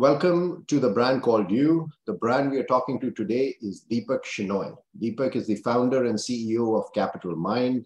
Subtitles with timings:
[0.00, 1.86] Welcome to the brand called You.
[2.06, 4.74] The brand we are talking to today is Deepak Shenoy.
[4.98, 7.84] Deepak is the founder and CEO of Capitalmind.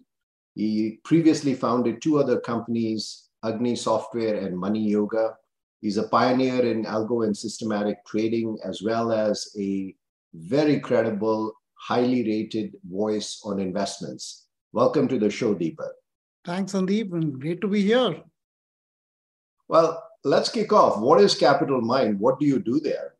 [0.53, 5.35] He previously founded two other companies, Agni Software and Money Yoga.
[5.81, 9.93] He's a pioneer in algo and systematic trading, as well as a
[10.33, 14.45] very credible, highly rated voice on investments.
[14.71, 15.91] Welcome to the show, Deepak.
[16.45, 18.23] Thanks, Sandeep, and great to be here.
[19.67, 20.99] Well, let's kick off.
[20.99, 22.19] What is Capitalmind?
[22.19, 23.13] What do you do there?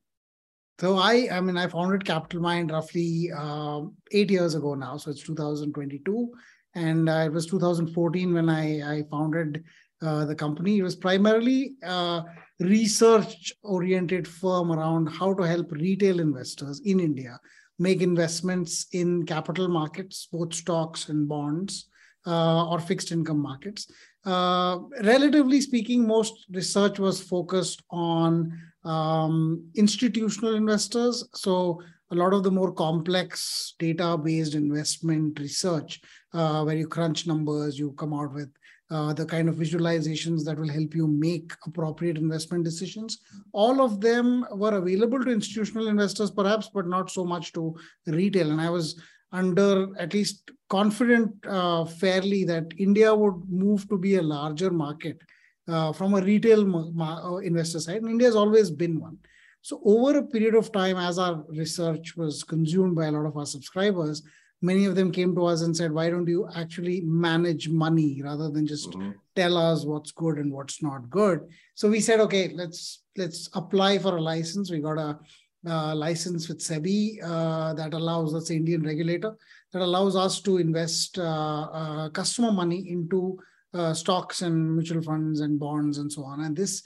[0.79, 4.97] So I, I mean, I founded Capitalmind roughly um, eight years ago now.
[4.97, 6.33] So it's 2022,
[6.73, 9.63] and uh, it was 2014 when I, I founded
[10.01, 10.79] uh, the company.
[10.79, 12.23] It was primarily a
[12.59, 17.39] research-oriented firm around how to help retail investors in India
[17.77, 21.89] make investments in capital markets, both stocks and bonds,
[22.25, 23.91] uh, or fixed income markets.
[24.25, 31.27] Uh, relatively speaking, most research was focused on um, institutional investors.
[31.33, 31.81] So
[32.11, 36.01] a lot of the more complex data-based investment research,
[36.33, 38.51] uh, where you crunch numbers, you come out with
[38.91, 43.19] uh, the kind of visualizations that will help you make appropriate investment decisions.
[43.51, 48.51] All of them were available to institutional investors, perhaps, but not so much to retail.
[48.51, 54.15] And I was under at least confident uh, fairly that India would move to be
[54.15, 55.21] a larger market
[55.67, 56.61] uh, from a retail
[57.01, 58.01] uh, investor side.
[58.01, 59.17] And India has always been one.
[59.61, 63.35] So over a period of time, as our research was consumed by a lot of
[63.35, 64.21] our subscribers,
[64.61, 68.49] many of them came to us and said, why don't you actually manage money rather
[68.49, 69.11] than just mm-hmm.
[69.35, 71.41] tell us what's good and what's not good?
[71.73, 74.69] So we said, okay, let's let's apply for a license.
[74.69, 75.19] We got a
[75.67, 79.35] uh, license with SEBI uh, that allows, us Indian regulator,
[79.75, 83.37] that allows us to invest uh, uh customer money into
[83.73, 86.45] uh, stocks and mutual funds and bonds and so on.
[86.45, 86.81] And this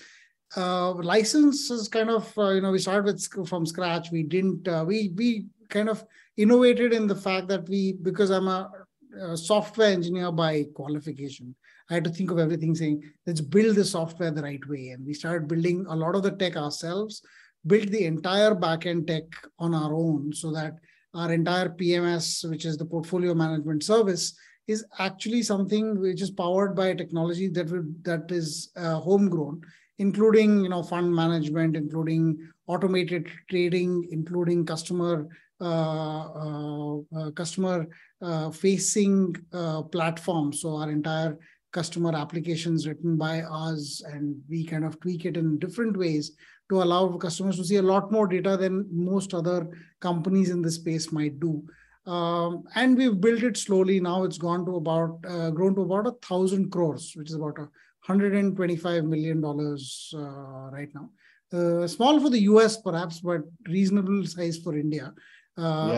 [0.56, 4.10] license is kind of, you know, we started with from scratch.
[4.12, 6.04] We didn't, we, we kind of
[6.36, 8.72] innovated in the fact that we, because I'm a,
[9.22, 11.54] a software engineer by qualification,
[11.92, 14.90] I had to think of everything saying, let's build the software the right way.
[14.90, 17.22] And we started building a lot of the tech ourselves
[17.68, 19.26] built the entire backend tech
[19.60, 20.80] on our own so that
[21.14, 24.34] our entire PMS, which is the portfolio management service,
[24.68, 29.62] is actually something which is powered by technology that will, that is uh, homegrown,
[29.98, 32.38] including you know fund management, including
[32.68, 35.28] automated trading, including customer
[35.62, 37.88] uh, uh, uh customer
[38.22, 40.62] uh, facing uh, platforms.
[40.62, 41.38] So our entire
[41.72, 46.32] customer applications written by us, and we kind of tweak it in different ways
[46.70, 49.68] to allow customers to see a lot more data than most other
[50.00, 51.64] companies in the space might do.
[52.06, 54.00] Um, and we've built it slowly.
[54.00, 57.60] Now it's gone to about uh, grown to about a thousand crores, which is about
[57.60, 57.68] a
[58.02, 61.10] hundred and twenty-five million dollars uh, right now.
[61.52, 65.14] Uh, small for the US, perhaps, but reasonable size for India.
[65.58, 65.90] Uh,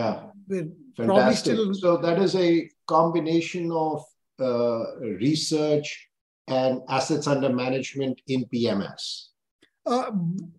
[0.50, 0.64] yeah,
[0.96, 1.54] fantastic.
[1.54, 1.74] Still...
[1.74, 4.04] So that is a combination of
[4.40, 6.08] uh, research
[6.48, 9.28] and assets under management in PMS.
[9.84, 10.12] Uh,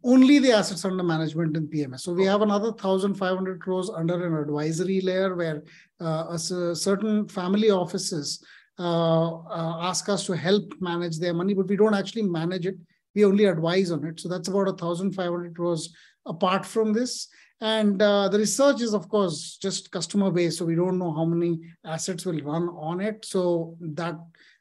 [0.04, 2.02] only the assets under management in PMS.
[2.02, 5.64] So we have another 1,500 crores under an advisory layer where
[6.02, 8.44] uh, a, certain family offices
[8.78, 12.76] uh, uh, ask us to help manage their money, but we don't actually manage it.
[13.16, 14.20] We only advise on it.
[14.20, 15.94] So that's about 1,500 crores
[16.26, 17.30] apart from this.
[17.62, 20.58] And uh, the research is, of course, just customer based.
[20.58, 23.24] So we don't know how many assets will run on it.
[23.24, 24.20] So that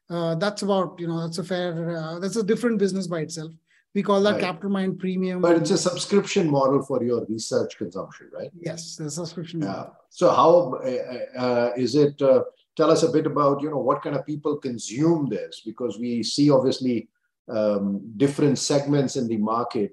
[0.09, 3.51] uh, that's about, you know, that's a fair, that's a different business by itself.
[3.95, 4.41] We call that right.
[4.41, 5.43] Capitalmind Premium.
[5.43, 8.51] But it's a subscription model for your research consumption, right?
[8.59, 9.67] Yes, the subscription yeah.
[9.67, 9.97] Model.
[10.09, 12.21] So how uh, uh, is it?
[12.21, 12.45] Uh,
[12.75, 16.23] tell us a bit about you know what kind of people consume this because we
[16.23, 17.09] see obviously
[17.51, 19.93] um, different segments in the market.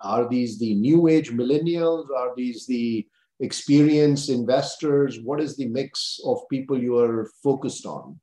[0.00, 2.10] Are these the new age millennials?
[2.16, 3.06] Are these the
[3.40, 5.18] experienced investors?
[5.20, 8.20] What is the mix of people you are focused on?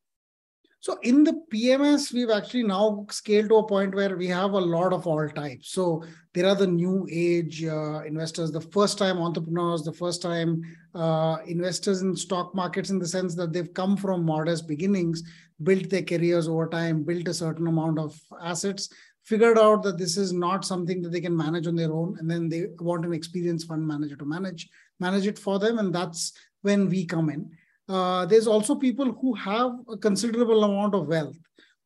[0.81, 4.59] So in the PMS, we've actually now scaled to a point where we have a
[4.59, 5.69] lot of all types.
[5.69, 10.63] So there are the new age uh, investors, the first time entrepreneurs, the first time
[10.95, 15.21] uh, investors in stock markets in the sense that they've come from modest beginnings,
[15.61, 18.89] built their careers over time, built a certain amount of assets,
[19.23, 22.17] figured out that this is not something that they can manage on their own.
[22.17, 24.67] And then they want an experienced fund manager to manage,
[24.99, 25.77] manage it for them.
[25.77, 26.33] And that's
[26.63, 27.51] when we come in.
[27.91, 31.38] Uh, there's also people who have a considerable amount of wealth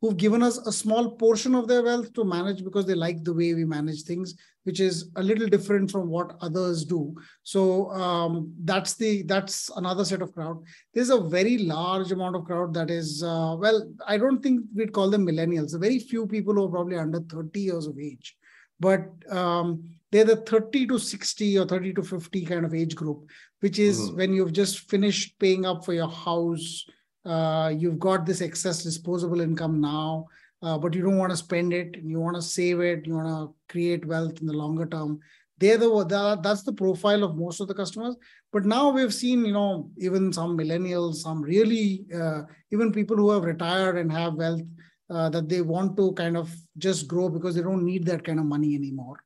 [0.01, 3.33] who've given us a small portion of their wealth to manage because they like the
[3.33, 4.35] way we manage things
[4.65, 7.15] which is a little different from what others do.
[7.43, 10.61] So um, that's the that's another set of crowd.
[10.93, 14.91] There's a very large amount of crowd that is uh, well i don't think we'd
[14.91, 15.79] call them millennials.
[15.79, 18.35] Very few people who are probably under 30 years of age.
[18.79, 23.29] But um, they're the 30 to 60 or 30 to 50 kind of age group,
[23.59, 24.17] which is mm.
[24.17, 26.85] when you've just finished paying up for your house.
[27.25, 30.25] Uh, you've got this excess disposable income now,
[30.61, 31.97] uh, but you don't want to spend it.
[32.03, 33.07] You want to save it.
[33.07, 35.19] You want to create wealth in the longer term.
[35.57, 38.15] They're the, the that's the profile of most of the customers.
[38.51, 43.31] But now we've seen, you know, even some millennials, some really, uh, even people who
[43.31, 44.61] have retired and have wealth
[45.09, 48.39] uh, that they want to kind of just grow because they don't need that kind
[48.39, 49.17] of money anymore.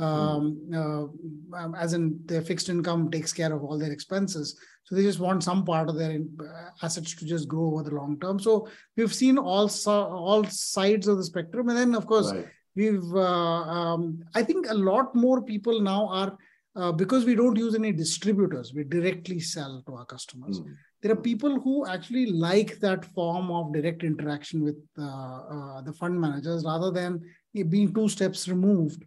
[0.00, 4.56] Um, uh, um, as in their fixed income takes care of all their expenses.
[4.84, 7.94] So they just want some part of their uh, assets to just grow over the
[7.94, 8.38] long term.
[8.38, 12.46] So we've seen all all sides of the spectrum, and then of course right.
[12.76, 13.12] we've.
[13.14, 16.38] Uh, um, I think a lot more people now are
[16.76, 18.72] uh, because we don't use any distributors.
[18.72, 20.60] We directly sell to our customers.
[20.60, 25.80] Mm there are people who actually like that form of direct interaction with uh, uh,
[25.82, 27.22] the fund managers rather than
[27.68, 29.04] being two steps removed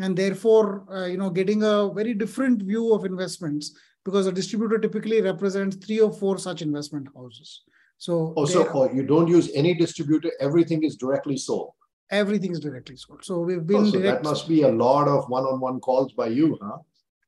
[0.00, 4.78] and therefore uh, you know getting a very different view of investments because a distributor
[4.78, 7.62] typically represents three or four such investment houses
[7.98, 11.72] so also oh, you don't use any distributor everything is directly sold
[12.10, 15.28] everything is directly sold so we've been oh, so that must be a lot of
[15.28, 16.78] one-on-one calls by you huh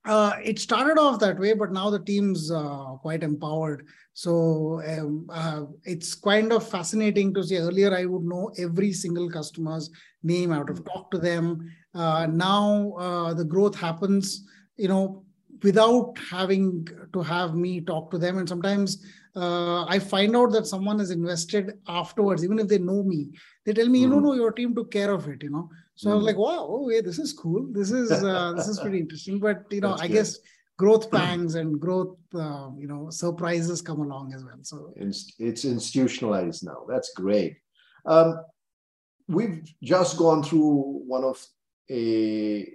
[0.07, 3.87] uh, it started off that way, but now the team's uh, quite empowered.
[4.15, 7.59] So um, uh, it's kind of fascinating to see.
[7.59, 9.91] Earlier, I would know every single customer's
[10.23, 10.53] name.
[10.53, 11.69] I would have talked to them.
[11.97, 14.47] Uh, now uh, the growth happens,
[14.77, 15.25] you know,
[15.63, 18.39] without having to have me talk to them.
[18.39, 19.05] And sometimes
[19.35, 23.31] uh, I find out that someone is invested afterwards, even if they know me.
[23.65, 24.13] They tell me, mm-hmm.
[24.13, 25.43] you know, your team took care of it.
[25.43, 26.13] You know so mm.
[26.13, 27.67] I was like, wow, oh, yeah, this is cool.
[27.73, 29.41] This is uh, this is pretty interesting.
[29.41, 30.15] But you know, That's I good.
[30.15, 30.39] guess
[30.77, 34.59] growth pangs and growth, uh, you know, surprises come along as well.
[34.63, 36.85] So it's, it's institutionalized now.
[36.87, 37.57] That's great.
[38.05, 38.43] Um,
[39.27, 41.45] we've just gone through one of
[41.91, 42.67] a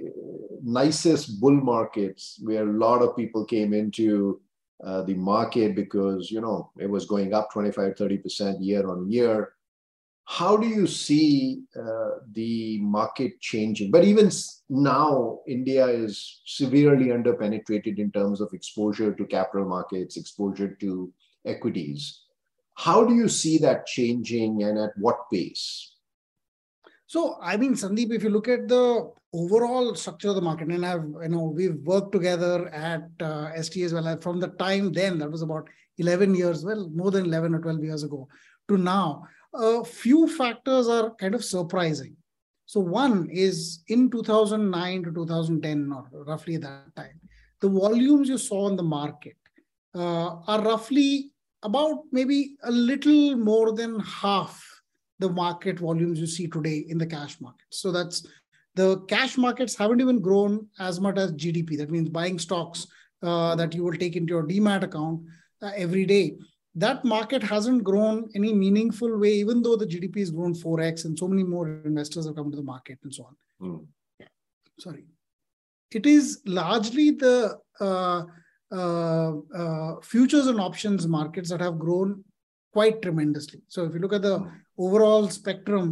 [0.63, 4.39] nicest bull markets where a lot of people came into
[4.83, 9.53] uh, the market because you know it was going up 25 30% year on year
[10.31, 13.91] how do you see uh, the market changing?
[13.91, 14.31] But even
[14.69, 21.11] now, India is severely underpenetrated in terms of exposure to capital markets, exposure to
[21.45, 22.21] equities.
[22.75, 25.90] How do you see that changing and at what pace?
[27.11, 30.85] So, I mean, Sandeep, if you look at the overall structure of the market, and
[30.85, 34.17] I've, you know, we've worked together at uh, ST as well.
[34.21, 35.67] From the time then, that was about
[35.97, 38.29] 11 years, well, more than 11 or 12 years ago,
[38.69, 39.23] to now
[39.53, 42.15] a few factors are kind of surprising.
[42.65, 47.19] So one is in 2009 to 2010, or roughly that time,
[47.59, 49.35] the volumes you saw in the market
[49.93, 51.31] uh, are roughly
[51.61, 54.65] about maybe a little more than half
[55.21, 57.67] the market volumes you see today in the cash market.
[57.69, 58.27] So that's
[58.75, 61.77] the cash markets haven't even grown as much as GDP.
[61.77, 62.87] That means buying stocks
[63.23, 65.21] uh, that you will take into your demat account
[65.61, 66.35] uh, every day
[66.75, 71.17] that market hasn't grown any meaningful way, even though the GDP has grown 4x and
[71.17, 73.35] so many more investors have come to the market and so on.
[73.61, 73.85] Mm.
[74.19, 74.27] Yeah.
[74.79, 75.05] Sorry.
[75.91, 78.23] It is largely the uh,
[78.71, 82.23] uh, uh, futures and options markets that have grown
[82.71, 83.61] quite tremendously.
[83.67, 84.51] So if you look at the mm.
[84.85, 85.85] Overall spectrum,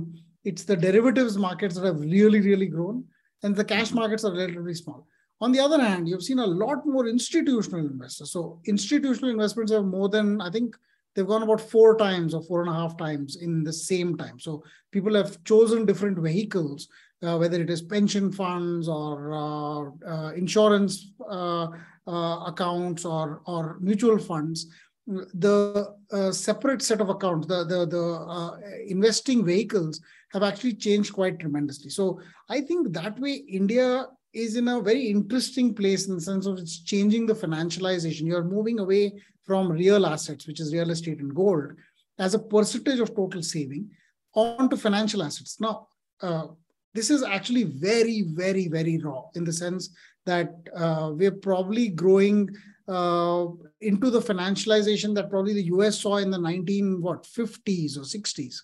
[0.44, 3.04] it's the derivatives markets that have really, really grown,
[3.44, 5.08] and the cash markets are relatively small.
[5.42, 8.32] On the other hand, you've seen a lot more institutional investors.
[8.32, 10.76] So institutional investments have more than, I think
[11.14, 14.38] they've gone about four times or four and a half times in the same time.
[14.40, 16.90] So people have chosen different vehicles,
[17.24, 19.82] uh, whether it is pension funds or uh,
[20.14, 21.68] uh, insurance uh,
[22.08, 24.68] uh, accounts or, or mutual funds.
[25.10, 30.00] The uh, separate set of accounts, the, the, the investing vehicles
[30.34, 31.90] have actually changed quite tremendously.
[31.90, 36.46] So I think that way India is in a very interesting place in the sense
[36.46, 38.28] of it's changing the financialization.
[38.28, 41.74] You're moving away from real assets, which is real estate and gold,
[42.20, 43.90] as a percentage of total saving
[44.36, 45.60] onto financial assets.
[45.60, 45.88] Now,
[46.22, 46.48] uh,
[46.94, 49.90] this is actually very, very, very raw in the sense
[50.28, 52.50] that uh, we're probably growing
[52.90, 53.48] uh,
[53.82, 58.56] into the financialization that probably the US saw in the 19 what 50s or 60s.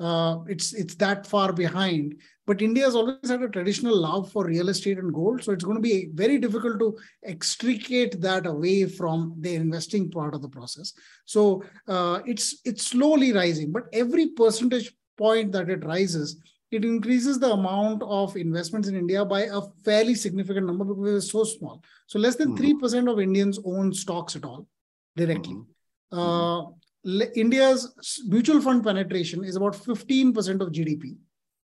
[0.00, 2.16] Uh, it's it's that far behind.
[2.44, 5.62] But India has always had a traditional love for real estate and gold, so it's
[5.62, 10.48] going to be very difficult to extricate that away from the investing part of the
[10.48, 10.92] process.
[11.24, 16.40] So uh, it's it's slowly rising, but every percentage point that it rises,
[16.72, 21.32] it increases the amount of investments in India by a fairly significant number because it's
[21.32, 21.82] so small.
[22.06, 22.64] So less than mm-hmm.
[22.64, 24.66] 3 percent of Indians own stocks at all
[25.14, 25.54] directly.
[25.54, 26.18] Mm-hmm.
[26.18, 26.72] Uh,
[27.34, 31.16] India's mutual fund penetration is about 15% of GDP.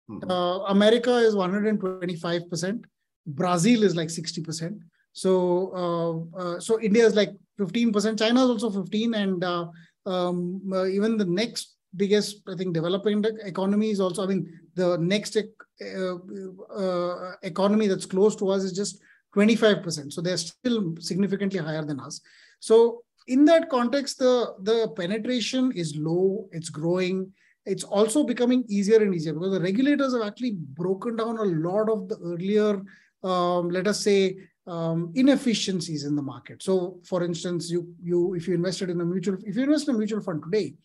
[0.09, 0.31] Mm-hmm.
[0.31, 2.85] Uh, America is 125%.
[3.27, 4.79] Brazil is like 60%.
[5.13, 8.17] So, uh, uh, so India is like 15%.
[8.17, 9.65] China is also 15, and uh,
[10.05, 14.23] um, uh, even the next biggest, I think, developing economy is also.
[14.23, 16.15] I mean, the next uh,
[16.73, 19.01] uh, economy that's close to us is just
[19.35, 20.13] 25%.
[20.13, 22.21] So they're still significantly higher than us.
[22.59, 26.47] So in that context, the the penetration is low.
[26.51, 27.31] It's growing.
[27.65, 31.89] It's also becoming easier and easier because the regulators have actually broken down a lot
[31.89, 32.81] of the earlier,
[33.23, 34.37] um, let us say,
[34.67, 36.63] um, inefficiencies in the market.
[36.63, 39.95] So, for instance, you you if you invested in a mutual if you invest in
[39.95, 40.75] a mutual fund today,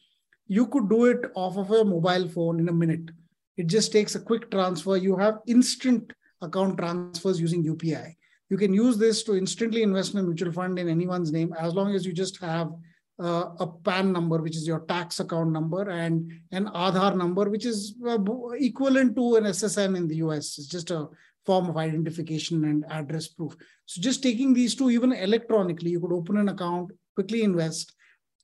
[0.46, 3.11] you could do it off of a mobile phone in a minute.
[3.56, 4.96] It just takes a quick transfer.
[4.96, 8.16] You have instant account transfers using UPI.
[8.50, 11.75] You can use this to instantly invest in a mutual fund in anyone's name as
[11.75, 12.70] long as you just have
[13.22, 17.64] uh, a PAN number, which is your tax account number, and an Aadhaar number, which
[17.64, 18.18] is uh,
[18.54, 20.58] equivalent to an SSN in the US.
[20.58, 21.08] It's just a
[21.44, 23.56] form of identification and address proof.
[23.87, 27.94] So just taking these two, even electronically, you could open an account, quickly invest,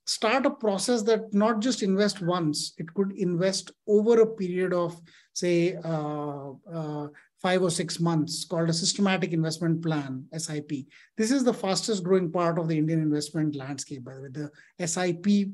[0.08, 4.98] start a process that not just invest once, it could invest over a period of,
[5.34, 7.08] say, uh, uh,
[7.42, 10.72] five or six months called a systematic investment plan, SIP.
[11.18, 14.28] This is the fastest growing part of the Indian investment landscape, by the way,
[14.78, 15.50] the SIP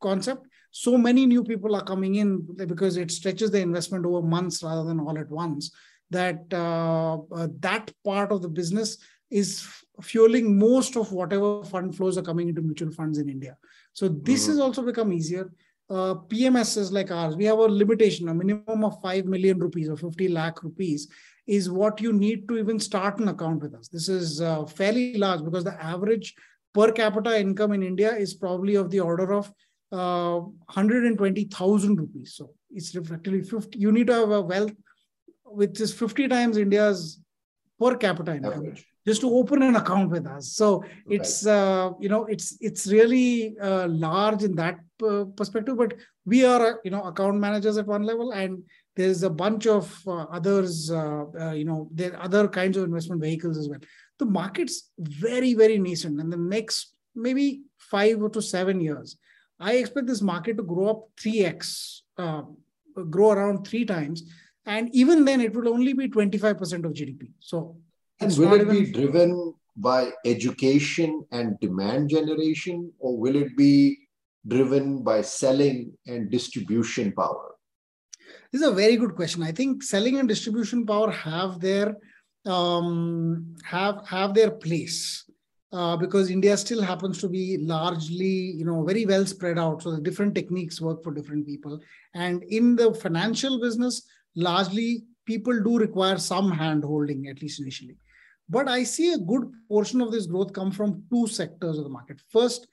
[0.00, 0.46] concept.
[0.70, 4.84] So many new people are coming in because it stretches the investment over months rather
[4.84, 5.72] than all at once
[6.10, 8.98] that uh, uh, that part of the business
[9.30, 9.66] is
[10.02, 13.56] fueling most of whatever fund flows are coming into mutual funds in India.
[13.92, 14.52] So this mm-hmm.
[14.52, 15.50] has also become easier.
[15.88, 19.96] Uh, PMSs like ours, we have a limitation, a minimum of 5 million rupees or
[19.96, 21.08] 50 lakh rupees
[21.46, 23.88] is what you need to even start an account with us.
[23.88, 26.34] This is uh, fairly large because the average
[26.74, 29.52] per capita income in India is probably of the order of
[29.92, 32.34] uh, 120,000 rupees.
[32.34, 33.78] So it's effectively 50.
[33.78, 34.72] You need to have a wealth
[35.44, 37.20] which is 50 times India's
[37.80, 38.84] per capita income Average.
[39.06, 40.52] Just to open an account with us.
[40.52, 41.52] So it's right.
[41.52, 45.76] uh, you know it's it's really uh, large in that uh, perspective.
[45.76, 45.94] But
[46.24, 48.62] we are you know account managers at one level, and
[48.96, 50.90] there's a bunch of uh, others.
[50.90, 53.80] Uh, uh, you know there are other kinds of investment vehicles as well.
[54.18, 59.16] The market's very very nascent, and the next maybe five to seven years,
[59.60, 64.24] I expect this market to grow up three x, grow around three times
[64.66, 67.30] and even then, it will only be 25% of GDP.
[67.38, 67.76] So,
[68.20, 73.98] and will it be driven by education and demand generation, or will it be
[74.46, 77.54] driven by selling and distribution power?
[78.52, 79.42] This is a very good question.
[79.42, 81.96] I think selling and distribution power have their
[82.46, 85.24] um, have have their place.
[85.72, 89.82] Uh, because India still happens to be largely, you know, very well spread out.
[89.82, 91.80] So the different techniques work for different people.
[92.14, 94.02] And in the financial business,
[94.36, 97.96] largely people do require some hand holding, at least initially.
[98.48, 101.90] But I see a good portion of this growth come from two sectors of the
[101.90, 102.20] market.
[102.30, 102.68] First,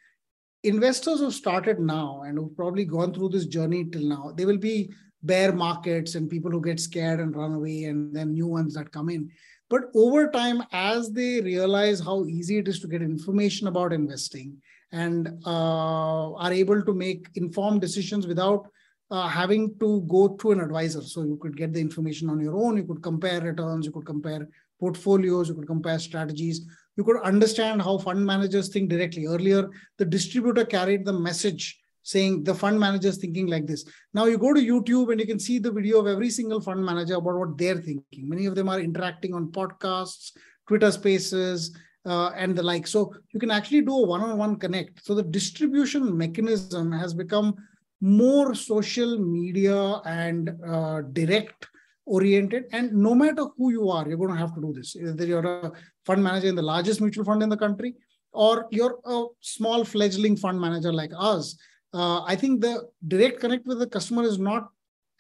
[0.64, 4.60] investors who started now and who've probably gone through this journey till now, they will
[4.60, 4.92] be
[5.24, 8.92] bear markets and people who get scared and run away, and then new ones that
[8.92, 9.30] come in.
[9.70, 14.62] But over time, as they realize how easy it is to get information about investing
[14.92, 18.68] and uh, are able to make informed decisions without
[19.14, 21.04] uh, having to go through an advisor.
[21.04, 22.78] So you could get the information on your own.
[22.78, 23.86] You could compare returns.
[23.86, 25.50] You could compare portfolios.
[25.50, 26.66] You could compare strategies.
[26.98, 29.28] You could understand how fund managers think directly.
[29.28, 33.86] Earlier, the distributor carried the message saying the fund manager is thinking like this.
[34.16, 36.84] Now you go to YouTube and you can see the video of every single fund
[36.84, 38.28] manager about what they're thinking.
[38.28, 40.32] Many of them are interacting on podcasts,
[40.68, 42.88] Twitter spaces, uh, and the like.
[42.88, 45.06] So you can actually do a one-on-one connect.
[45.06, 47.56] So the distribution mechanism has become
[48.04, 51.68] more social media and uh, direct
[52.06, 52.66] oriented.
[52.74, 54.98] And no matter who you are, you're going to have to do this.
[54.98, 55.72] Either you're a
[56.06, 57.96] fund manager in the largest mutual fund in the country,
[58.34, 61.58] or you're a small fledgling fund manager like us.
[61.94, 64.70] Uh, I think the direct connect with the customer is not,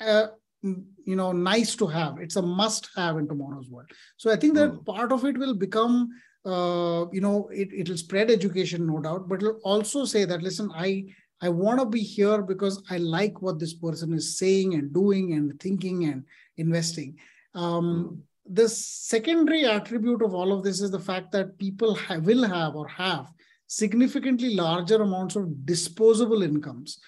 [0.01, 0.27] uh,
[0.61, 2.19] you know, nice to have.
[2.19, 3.89] It's a must have in tomorrow's world.
[4.17, 4.85] So I think that mm.
[4.85, 6.09] part of it will become
[6.45, 10.69] uh, you know, it, it'll spread education, no doubt, but it'll also say that, listen,
[10.75, 11.05] I
[11.43, 15.33] I want to be here because I like what this person is saying and doing
[15.33, 16.23] and thinking and
[16.55, 17.17] investing.
[17.53, 22.45] Um, the secondary attribute of all of this is the fact that people have, will
[22.45, 23.29] have or have
[23.67, 26.99] significantly larger amounts of disposable incomes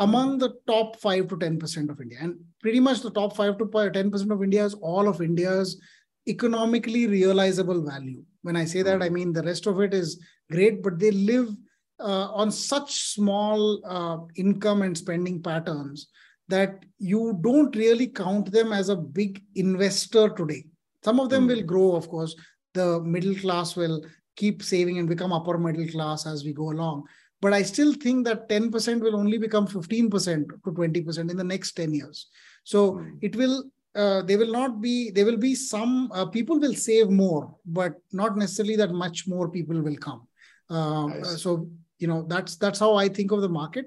[0.00, 2.18] among the top 5 to 10% of India.
[2.20, 5.80] And pretty much the top 5 to 10% of India is all of India's
[6.26, 8.24] economically realizable value.
[8.42, 10.20] When I say that, I mean the rest of it is
[10.50, 11.54] great, but they live
[12.00, 16.08] uh, on such small uh, income and spending patterns
[16.48, 20.64] that you don't really count them as a big investor today.
[21.02, 21.48] Some of them mm.
[21.48, 22.34] will grow, of course.
[22.74, 24.04] The middle class will
[24.36, 27.04] keep saving and become upper middle class as we go along.
[27.40, 31.72] But I still think that 10% will only become 15% to 20% in the next
[31.72, 32.26] 10 years.
[32.64, 33.18] So mm.
[33.22, 37.10] it will, uh, they will not be, there will be some, uh, people will save
[37.10, 40.26] more, but not necessarily that much more people will come.
[40.70, 41.42] Uh, nice.
[41.42, 43.86] So, you know, that's, that's how I think of the market.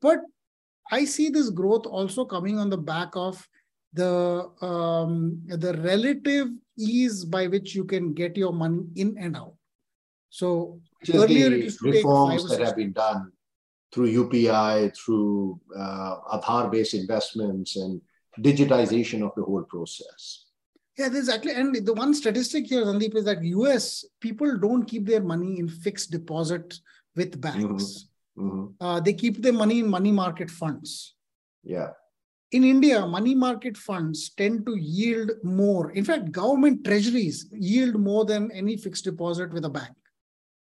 [0.00, 0.20] But
[0.90, 3.46] I see this growth also coming on the back of
[3.92, 6.48] the um, the relative
[6.78, 9.54] ease by which you can get your money in and out.
[10.30, 10.80] So
[11.12, 13.32] earlier it used to reforms that have been done
[13.92, 18.00] through UPI, through uh, Aadhaar-based investments, and
[18.40, 20.44] digitization of the whole process.
[20.98, 21.52] Yeah, exactly.
[21.52, 25.68] And the one statistic here, Sandeep, is that US people don't keep their money in
[25.68, 26.78] fixed deposit
[27.18, 27.84] with banks.
[27.84, 28.48] Mm-hmm.
[28.48, 28.84] Mm-hmm.
[28.86, 31.14] Uh, they keep their money in money market funds.
[31.62, 31.90] Yeah.
[32.50, 35.90] In India, money market funds tend to yield more.
[35.90, 39.96] In fact, government treasuries yield more than any fixed deposit with a bank.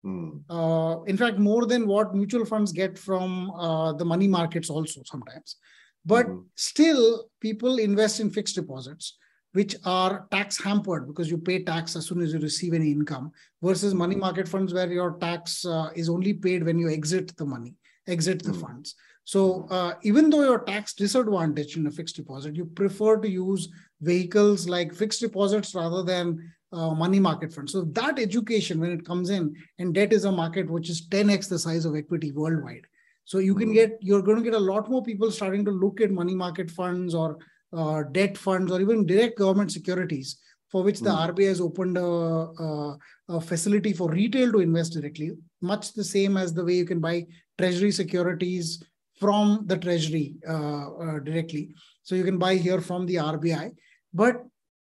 [0.05, 0.43] Mm.
[0.51, 5.03] Uh, in fact, more than what mutual funds get from uh, the money markets, also
[5.05, 5.57] sometimes.
[6.05, 6.45] But mm.
[6.55, 9.17] still, people invest in fixed deposits,
[9.53, 13.31] which are tax hampered because you pay tax as soon as you receive any income,
[13.63, 14.21] versus money hmm.
[14.21, 17.75] market funds where your tax uh, is only paid when you exit the money,
[18.07, 18.61] exit the mm.
[18.61, 18.95] funds.
[19.25, 23.69] So uh, even though you're tax disadvantaged in a fixed deposit, you prefer to use
[24.01, 27.73] vehicles like fixed deposits rather than uh, money market funds.
[27.73, 31.49] So that education, when it comes in, and debt is a market which is 10x
[31.49, 32.87] the size of equity worldwide.
[33.25, 33.75] So you can hmm.
[33.75, 36.71] get, you're going to get a lot more people starting to look at money market
[36.71, 37.39] funds or
[37.73, 40.39] uh, debt funds or even direct government securities
[40.73, 41.35] for which the mm.
[41.35, 42.99] RBI has opened a, a,
[43.29, 46.99] a, facility for retail to invest directly, much the same as the way you can
[46.99, 47.27] buy
[47.59, 48.83] treasury securities
[49.21, 51.75] from the treasury uh, uh, directly.
[52.03, 53.73] So you can buy here from the RBI.
[54.15, 54.43] But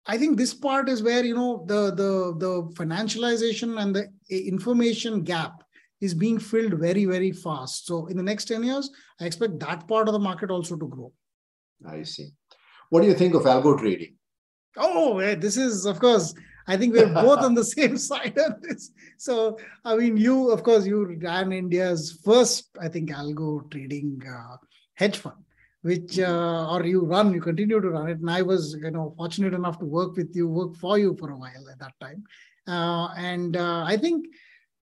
[0.06, 5.24] I think this part is where you know the the the financialization and the information
[5.24, 5.64] gap
[6.00, 7.88] is being filled very very fast.
[7.88, 10.88] So in the next ten years, I expect that part of the market also to
[10.88, 11.12] grow.
[11.86, 12.30] I see.
[12.92, 14.16] What do you think of algo trading?
[14.78, 16.34] Oh, this is of course
[16.68, 18.92] I think we're both on the same side of this.
[19.18, 24.58] So, I mean, you, of course, you ran India's first, I think, algo trading uh,
[24.94, 25.44] hedge fund,
[25.82, 28.20] which, uh, or you run, you continue to run it.
[28.20, 31.32] And I was, you know, fortunate enough to work with you, work for you for
[31.32, 32.24] a while at that time.
[32.68, 34.28] Uh, and uh, I think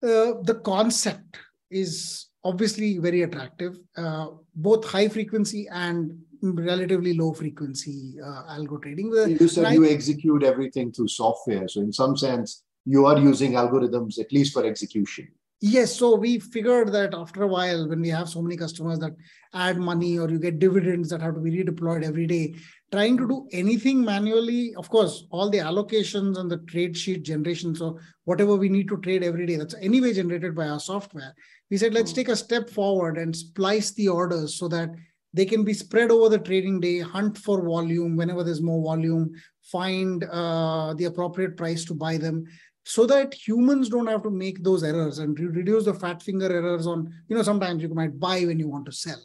[0.04, 1.38] uh, the concept
[1.72, 6.20] is obviously very attractive, uh, both high frequency and
[6.52, 9.12] relatively low frequency uh, algo trading.
[9.40, 11.68] You said you execute everything through software.
[11.68, 15.30] So, in some sense, you are using algorithms at least for execution.
[15.62, 15.96] Yes.
[15.96, 19.14] So, we figured that after a while, when we have so many customers that
[19.54, 22.56] add money or you get dividends that have to be redeployed every day,
[22.92, 27.74] trying to do anything manually, of course, all the allocations and the trade sheet generation.
[27.74, 31.34] So, whatever we need to trade every day, that's anyway generated by our software.
[31.72, 32.16] We said, let's hmm.
[32.16, 34.90] take a step forward and splice the orders so that
[35.34, 39.34] they can be spread over the trading day, hunt for volume whenever there's more volume,
[39.64, 42.46] find uh, the appropriate price to buy them
[42.86, 46.86] so that humans don't have to make those errors and reduce the fat finger errors
[46.86, 49.22] on, you know, sometimes you might buy when you want to sell.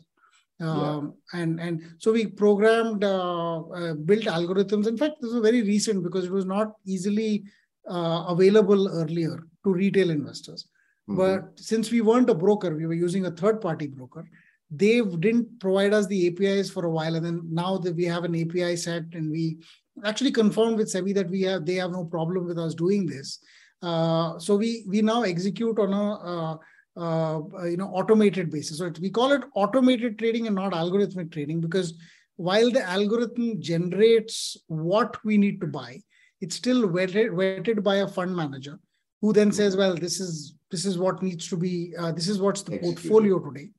[0.60, 1.40] Um, yeah.
[1.40, 6.02] and and so we programmed uh, uh, built algorithms in fact this is very recent
[6.02, 7.44] because it was not easily
[7.88, 10.66] uh, available earlier to retail investors
[11.08, 11.16] mm-hmm.
[11.16, 14.28] but since we weren't a broker we were using a third party broker
[14.70, 18.24] they didn't provide us the APIs for a while, and then now that we have
[18.24, 19.59] an API set, and we
[20.04, 23.38] actually confirmed with SEBI that we have they have no problem with us doing this.
[23.83, 26.57] Uh, so we we now execute on a uh,
[27.00, 28.78] uh, you know automated basis.
[28.78, 31.94] So we call it automated trading and not algorithmic trading because
[32.37, 36.00] while the algorithm generates what we need to buy,
[36.40, 38.78] it's still vetted, vetted by a fund manager
[39.20, 42.38] who then says, well, this is this is what needs to be uh, this is
[42.38, 43.70] what's the portfolio today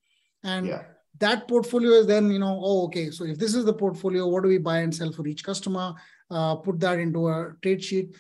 [0.44, 0.84] and yeah.
[1.20, 4.44] that portfolio is then you know oh okay so if this is the portfolio what
[4.44, 5.94] do we buy and sell for each customer
[6.32, 8.16] uh, put that into a trade sheet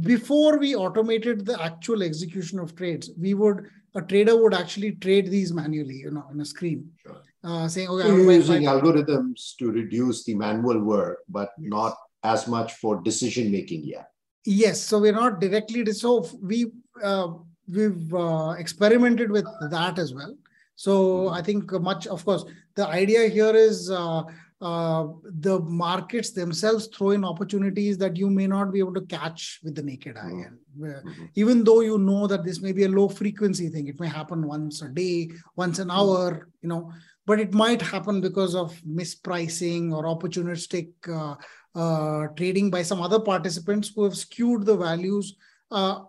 [0.00, 5.30] before we automated the actual execution of trades we would a trader would actually trade
[5.30, 7.20] these manually you know on a screen sure.
[7.44, 11.70] uh, saying okay so you're using algorithms to reduce the manual work but yes.
[11.70, 14.10] not as much for decision making yet
[14.44, 16.66] yes so we're not directly so we
[17.02, 17.28] uh,
[17.68, 20.34] we've uh, experimented with that as well
[20.80, 21.34] so mm-hmm.
[21.34, 24.22] I think much, of course, the idea here is uh,
[24.62, 29.60] uh, the markets themselves throw in opportunities that you may not be able to catch
[29.62, 30.20] with the naked eye.
[30.22, 30.84] Mm-hmm.
[30.84, 31.24] And mm-hmm.
[31.34, 34.46] even though you know that this may be a low frequency thing, it may happen
[34.46, 35.98] once a day, once an mm-hmm.
[35.98, 36.90] hour, you know,
[37.26, 41.34] but it might happen because of mispricing or opportunistic uh,
[41.78, 45.36] uh, trading by some other participants who have skewed the values
[45.70, 46.00] uh,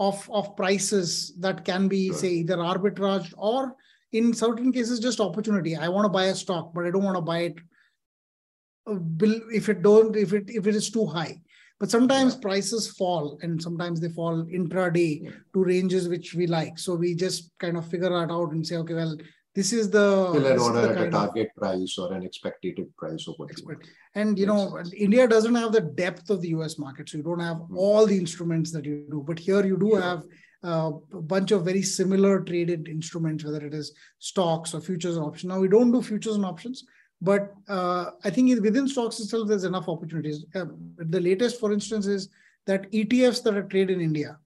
[0.00, 3.76] of of prices that can be say either arbitrage or
[4.14, 7.16] in certain cases just opportunity i want to buy a stock but i don't want
[7.16, 7.56] to buy it
[8.90, 8.98] uh,
[9.60, 11.36] if it don't if it if it is too high
[11.80, 12.40] but sometimes yeah.
[12.40, 15.30] prices fall and sometimes they fall intraday yeah.
[15.52, 18.76] to ranges which we like so we just kind of figure that out and say
[18.76, 19.16] okay well
[19.54, 23.34] this is the an order at a target of, price or an expected price of
[23.36, 23.88] what expect.
[24.14, 24.92] and you know sense.
[24.94, 27.76] india doesn't have the depth of the us market so you don't have mm-hmm.
[27.76, 30.02] all the instruments that you do but here you do sure.
[30.02, 30.22] have
[30.64, 30.92] a
[31.32, 35.60] bunch of very similar traded instruments whether it is stocks or futures and options now
[35.60, 36.84] we don't do futures and options
[37.20, 40.66] but uh, i think within stocks itself there's enough opportunities uh,
[40.98, 42.28] the latest for instance is
[42.66, 44.38] that etfs that are traded in india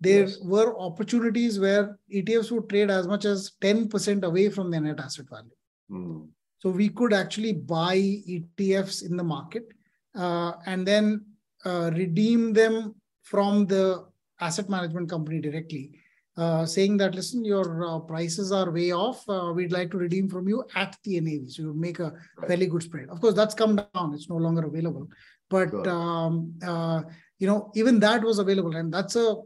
[0.00, 0.38] there yes.
[0.42, 5.26] were opportunities where ETFs would trade as much as 10% away from their net asset
[5.30, 5.50] value.
[5.90, 6.28] Mm.
[6.58, 9.68] So we could actually buy ETFs in the market
[10.14, 11.24] uh, and then
[11.64, 14.06] uh, redeem them from the
[14.40, 15.92] asset management company directly,
[16.36, 19.26] uh, saying that, listen, your uh, prices are way off.
[19.28, 21.50] Uh, we'd like to redeem from you at the NAV.
[21.50, 22.48] So you make a right.
[22.48, 23.08] fairly good spread.
[23.08, 24.14] Of course, that's come down.
[24.14, 25.08] It's no longer available.
[25.48, 27.02] But, um, uh,
[27.38, 28.76] you know, even that was available.
[28.76, 29.36] And that's a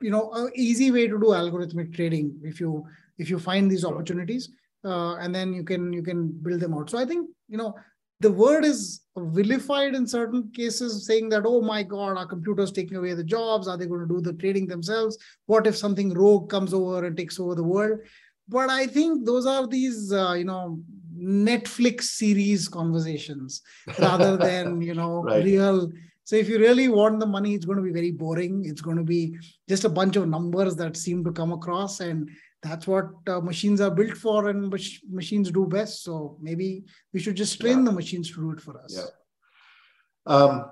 [0.00, 2.84] you know an easy way to do algorithmic trading if you
[3.18, 4.50] if you find these opportunities
[4.84, 7.74] uh, and then you can you can build them out so i think you know
[8.20, 12.96] the word is vilified in certain cases saying that oh my god our computers taking
[12.96, 13.68] away the jobs.
[13.68, 15.18] Are they going to do the trading themselves?
[15.46, 18.00] What if something rogue comes over and takes over the world?
[18.48, 20.80] But i think those are these uh, you know
[21.20, 23.62] netflix series conversations
[23.98, 25.44] rather than you know right.
[25.44, 25.90] real
[26.28, 28.66] so if you really want the money, it's going to be very boring.
[28.66, 32.28] It's going to be just a bunch of numbers that seem to come across, and
[32.62, 36.04] that's what uh, machines are built for, and mach- machines do best.
[36.04, 37.84] So maybe we should just train yeah.
[37.84, 38.94] the machines to do it for us.
[38.94, 40.34] Yeah.
[40.34, 40.70] Um,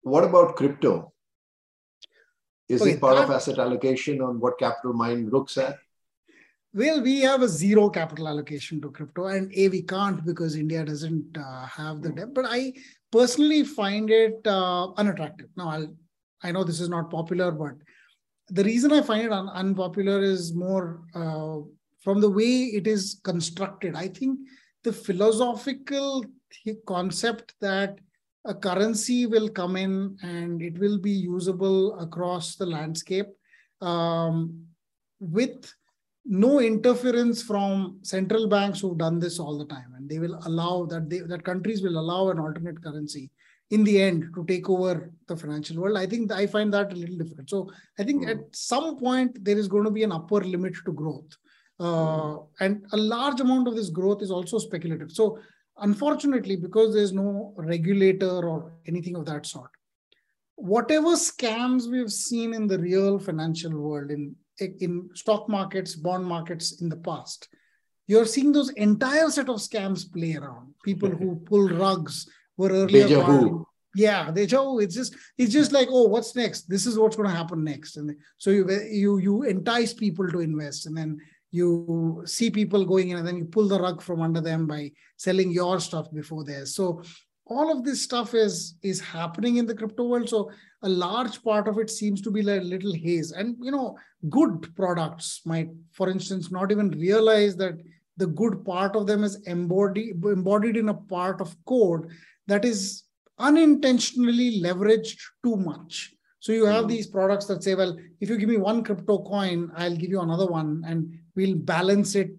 [0.00, 1.12] what about crypto?
[2.70, 5.76] Is okay, it part that, of asset allocation on what Capitalmind looks at?
[6.72, 10.84] Well, we have a zero capital allocation to crypto, and A, we can't because India
[10.84, 12.16] doesn't uh, have the hmm.
[12.16, 12.34] debt.
[12.34, 12.72] But I
[13.12, 15.48] personally find it uh, unattractive.
[15.56, 15.96] Now, I'll,
[16.42, 17.74] I know this is not popular, but
[18.48, 21.58] the reason I find it un- unpopular is more uh,
[22.00, 23.94] from the way it is constructed.
[23.96, 24.38] I think
[24.84, 26.24] the philosophical
[26.86, 27.98] concept that
[28.44, 33.26] a currency will come in and it will be usable across the landscape
[33.80, 34.64] um,
[35.18, 35.72] with
[36.28, 39.94] no interference from central banks who've done this all the time.
[39.96, 43.30] And they will allow that they that countries will allow an alternate currency
[43.70, 45.96] in the end to take over the financial world.
[45.96, 47.50] I think i find that a little different.
[47.50, 48.30] So i think mm.
[48.30, 51.36] at some point there is going to be an upper limit to growth.
[51.78, 52.46] Uh, mm.
[52.60, 55.12] and a large amount of this growth is also speculative.
[55.12, 55.38] So
[55.78, 59.70] unfortunately because there's no regulator or anything of that sort
[60.56, 66.80] whatever scams we've seen in the real financial world in in stock markets, bond markets
[66.80, 67.48] in the past,
[68.06, 70.74] you're seeing those entire set of scams play around.
[70.84, 73.08] People who pull rugs were earlier.
[73.08, 73.66] Deja vu.
[73.94, 74.80] Yeah, deja vu.
[74.80, 76.68] It's just it's just like oh, what's next?
[76.68, 80.40] This is what's going to happen next, and so you you you entice people to
[80.40, 81.18] invest, and then
[81.50, 84.92] you see people going in, and then you pull the rug from under them by
[85.16, 86.74] selling your stuff before theirs.
[86.74, 87.02] So
[87.46, 90.50] all of this stuff is is happening in the crypto world so
[90.82, 93.96] a large part of it seems to be like a little haze and you know
[94.30, 97.74] good products might for instance not even realize that
[98.18, 102.08] the good part of them is embodied embodied in a part of code
[102.46, 103.04] that is
[103.38, 106.88] unintentionally leveraged too much so you have mm-hmm.
[106.88, 110.20] these products that say well if you give me one crypto coin i'll give you
[110.20, 112.30] another one and we'll balance it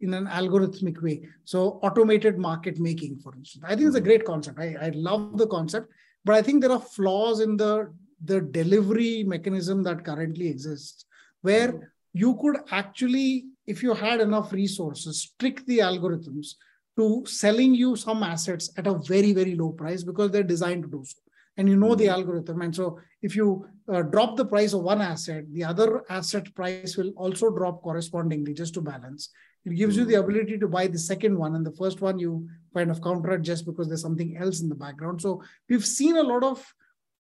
[0.00, 1.22] in an algorithmic way.
[1.44, 4.58] So automated market making, for instance, I think it's a great concept.
[4.58, 5.90] I, I love the concept,
[6.26, 7.94] but I think there are flaws in the
[8.30, 11.04] the delivery mechanism that currently exists,
[11.42, 11.84] where mm-hmm.
[12.14, 16.54] you could actually, if you had enough resources, trick the algorithms
[16.98, 20.90] to selling you some assets at a very very low price because they're designed to
[20.90, 21.18] do so
[21.58, 22.14] and you know the mm-hmm.
[22.14, 26.46] algorithm and so if you uh, drop the price of one asset the other asset
[26.54, 29.28] price will also drop correspondingly just to balance
[29.66, 32.48] it gives you the ability to buy the second one, and the first one you
[32.76, 35.20] kind of counter it just because there's something else in the background.
[35.20, 36.64] So we've seen a lot of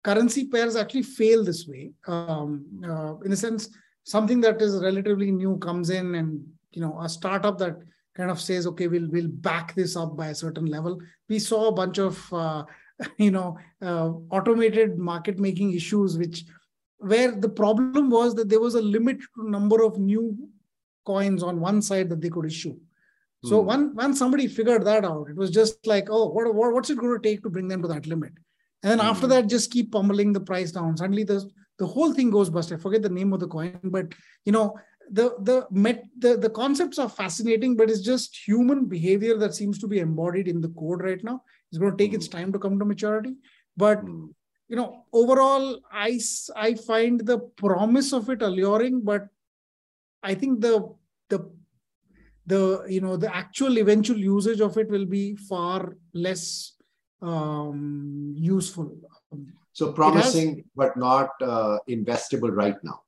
[0.04, 1.92] currency pairs actually fail this way.
[2.06, 3.68] Um, uh, in a sense,
[4.04, 7.76] something that is relatively new comes in, and you know, a startup that
[8.16, 10.98] kind of says, "Okay, we'll we'll back this up by a certain level."
[11.28, 12.64] We saw a bunch of uh,
[13.18, 16.44] you know uh, automated market making issues, which
[16.98, 20.36] where the problem was that there was a limit to number of new
[21.06, 22.76] coins on one side that they could issue.
[23.44, 23.64] So mm.
[23.64, 26.98] one, once somebody figured that out, it was just like, oh, what, what what's it
[26.98, 28.32] going to take to bring them to that limit?
[28.82, 29.10] And then mm.
[29.10, 30.96] after that, just keep pummeling the price down.
[30.96, 31.48] Suddenly, the
[31.78, 32.72] the whole thing goes bust.
[32.72, 34.12] I forget the name of the coin, but
[34.44, 34.78] you know,
[35.10, 39.78] the the met the, the concepts are fascinating, but it's just human behavior that seems
[39.78, 41.42] to be embodied in the code right now.
[41.70, 42.16] It's going to take mm.
[42.16, 43.36] its time to come to maturity,
[43.76, 44.28] but mm.
[44.68, 46.20] you know, overall, I
[46.56, 49.28] I find the promise of it alluring, but
[50.22, 50.94] I think the
[51.30, 51.50] the
[52.46, 56.74] the you know the actual eventual usage of it will be far less
[57.22, 58.96] um, useful.
[59.72, 63.02] So promising, has, but not uh, investable right now.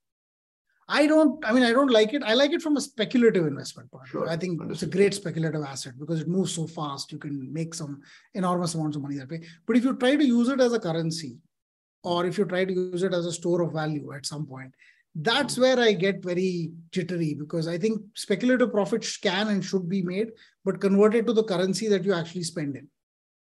[0.88, 1.44] I don't.
[1.44, 2.22] I mean, I don't like it.
[2.22, 4.08] I like it from a speculative investment point.
[4.08, 4.28] Sure.
[4.28, 4.88] I think Understood.
[4.88, 7.12] it's a great speculative asset because it moves so fast.
[7.12, 8.02] You can make some
[8.34, 9.42] enormous amounts of money that way.
[9.66, 11.38] But if you try to use it as a currency,
[12.04, 14.74] or if you try to use it as a store of value at some point,
[15.14, 20.02] that's where I get very jittery because I think speculative profits can and should be
[20.02, 20.28] made,
[20.64, 22.88] but converted to the currency that you actually spend in.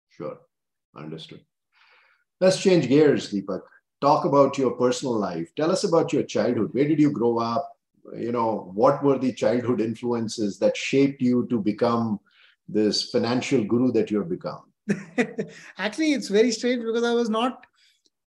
[0.10, 0.38] Sure.
[0.96, 1.42] Understood.
[2.42, 3.62] Let's change gears, Deepak.
[4.02, 5.54] Talk about your personal life.
[5.56, 6.74] Tell us about your childhood.
[6.74, 7.72] Where did you grow up?
[8.18, 12.20] You know, what were the childhood influences that shaped you to become
[12.68, 14.64] this financial guru that you have become?
[15.78, 17.66] Actually, it's very strange because I was not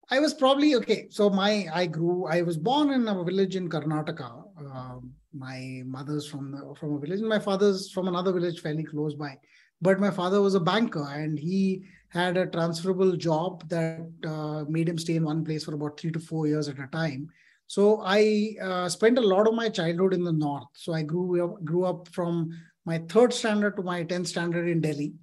[0.09, 1.09] I was probably okay.
[1.11, 2.27] So my I grew.
[2.27, 4.45] I was born in a village in Karnataka.
[4.73, 5.01] Uh,
[5.35, 9.15] my mother's from the, from a village, and my father's from another village fairly close
[9.15, 9.37] by.
[9.83, 14.89] But my father was a banker, and he had a transferable job that uh, made
[14.89, 17.29] him stay in one place for about three to four years at a time.
[17.67, 20.69] So I uh, spent a lot of my childhood in the north.
[20.75, 22.51] So I grew up grew up from
[22.85, 25.15] my third standard to my tenth standard in Delhi,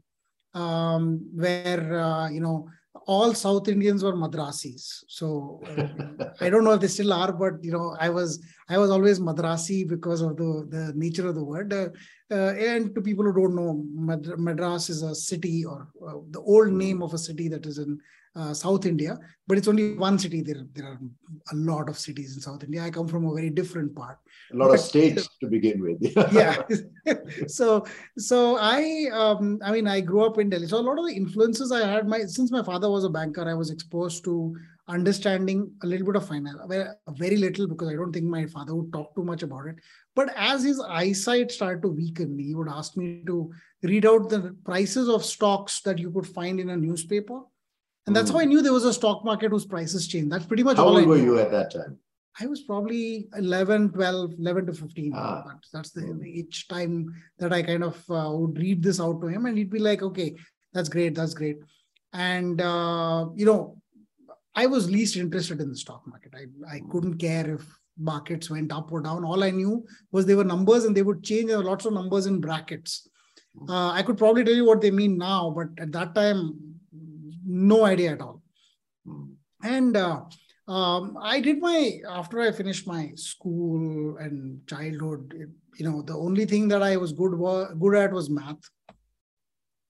[0.53, 2.67] um, where uh, you know
[3.07, 5.03] all South Indians were Madrasis.
[5.07, 8.77] So uh, I don't know if they still are, but you know, I was I
[8.77, 11.73] was always Madrasi because of the the nature of the word.
[11.73, 11.89] Uh,
[12.31, 13.83] uh, and to people who don't know,
[14.37, 17.99] Madras is a city or uh, the old name of a city that is in
[18.35, 19.17] uh, South India,
[19.47, 20.41] but it's only one city.
[20.41, 20.99] There, there are
[21.51, 22.83] a lot of cities in South India.
[22.83, 24.17] I come from a very different part.
[24.51, 25.97] A lot but, of states to begin with.
[26.33, 26.61] yeah.
[27.47, 27.85] so,
[28.17, 30.67] so I, um, I mean, I grew up in Delhi.
[30.67, 33.47] So a lot of the influences I had, my since my father was a banker,
[33.47, 34.55] I was exposed to
[34.87, 36.59] understanding a little bit of finance,
[37.11, 39.75] very little because I don't think my father would talk too much about it.
[40.13, 43.51] But as his eyesight started to weaken, he would ask me to
[43.83, 47.41] read out the prices of stocks that you could find in a newspaper
[48.05, 48.33] and that's mm.
[48.33, 50.31] how I knew there was a stock market whose prices changed.
[50.31, 51.97] That's pretty much how all old were you at that time?
[52.39, 55.13] I was probably 11, 12, 11 to 15.
[55.15, 55.43] Ah.
[55.71, 56.25] That's the mm.
[56.25, 59.69] each time that I kind of uh, would read this out to him, and he'd
[59.69, 60.35] be like, okay,
[60.73, 61.57] that's great, that's great.
[62.11, 63.77] And, uh, you know,
[64.55, 66.33] I was least interested in the stock market.
[66.35, 66.89] I, I mm.
[66.91, 67.65] couldn't care if
[67.97, 69.23] markets went up or down.
[69.23, 71.47] All I knew was there were numbers and they would change.
[71.47, 73.07] There were lots of numbers in brackets.
[73.69, 76.72] Uh, I could probably tell you what they mean now, but at that time,
[77.67, 78.41] no idea at all.
[79.05, 79.33] Hmm.
[79.63, 80.21] And uh,
[80.67, 85.33] um, I did my after I finished my school and childhood.
[85.35, 87.31] It, you know, the only thing that I was good
[87.79, 88.69] good at was math,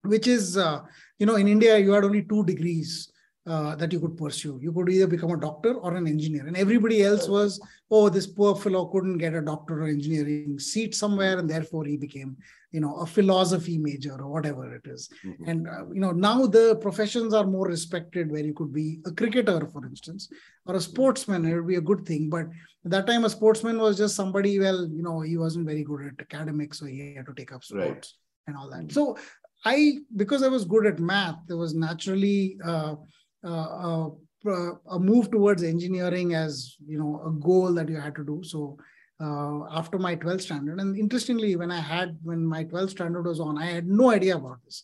[0.04, 0.82] which is uh,
[1.20, 3.12] you know in India you had only two degrees
[3.46, 4.58] uh, that you could pursue.
[4.62, 7.60] You could either become a doctor or an engineer, and everybody else was,
[7.92, 11.98] oh, this poor fellow couldn't get a doctor or engineering seat somewhere, and therefore he
[11.98, 12.38] became,
[12.72, 15.10] you know, a philosophy major or whatever it is.
[15.26, 15.50] Mm-hmm.
[15.50, 19.12] And uh, you know, now the professions are more respected, where you could be a
[19.12, 20.30] cricketer, for instance,
[20.66, 21.46] or a sportsman.
[21.46, 22.46] It would be a good thing, but
[22.86, 24.60] at that time, a sportsman was just somebody.
[24.60, 27.64] Well, you know, he wasn't very good at academics, so he had to take up
[27.64, 27.88] sports.
[27.88, 28.08] Right.
[28.48, 28.88] And all that.
[28.88, 28.90] Mm-hmm.
[28.90, 29.18] So
[29.66, 32.96] I, because I was good at math, there was naturally uh,
[33.44, 38.42] a move towards engineering as you know a goal that you had to do.
[38.44, 38.78] So
[39.22, 43.40] uh, after my 12th standard and interestingly when i had when my 12th standard was
[43.40, 44.84] on i had no idea about this.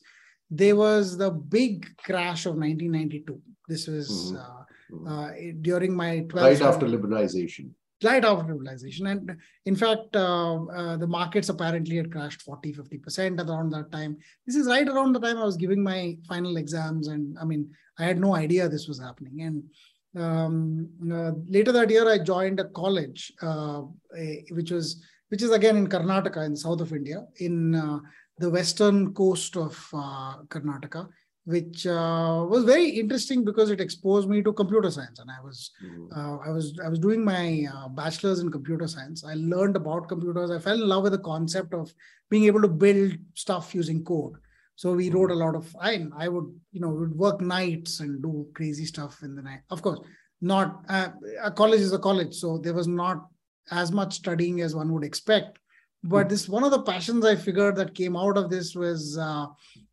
[0.51, 5.07] There was the big crash of 1992 this was mm-hmm.
[5.07, 7.71] uh, uh, during my 12th right after liberalization
[8.03, 9.35] right after liberalization and
[9.65, 14.17] in fact uh, uh, the markets apparently had crashed 40 50% around that time.
[14.45, 17.07] This is right around the time i was giving my final exams.
[17.07, 19.41] And i mean I had no idea this was happening.
[19.41, 23.83] And um, uh, later that year, I joined a college, uh,
[24.17, 27.99] a, which was which is again in Karnataka, in the south of India, in uh,
[28.39, 31.07] the western coast of uh, Karnataka,
[31.49, 35.17] which uh, was very interesting because it exposed me to computer science.
[35.17, 36.47] And I was mm-hmm.
[36.47, 39.23] I was I was doing my bachelor's in computer science.
[39.23, 40.51] I learned about computers.
[40.51, 41.91] I fell in love with the concept of
[42.29, 44.33] being able to build stuff using code.
[44.75, 45.75] So we wrote a lot of.
[45.81, 49.61] I I would you know would work nights and do crazy stuff in the night.
[49.71, 50.01] Of course,
[50.41, 51.09] not uh,
[51.41, 53.25] a college is a college, so there was not
[53.71, 55.57] as much studying as one would expect.
[56.03, 59.47] but this one of the passions I figured that came out of this was uh,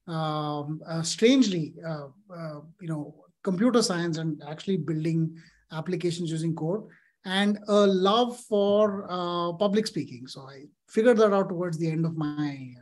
[0.07, 5.37] um, uh, strangely, uh, uh, you know, computer science and actually building
[5.73, 6.85] applications using code
[7.25, 10.27] and a love for uh, public speaking.
[10.27, 12.75] So I figured that out towards the end of my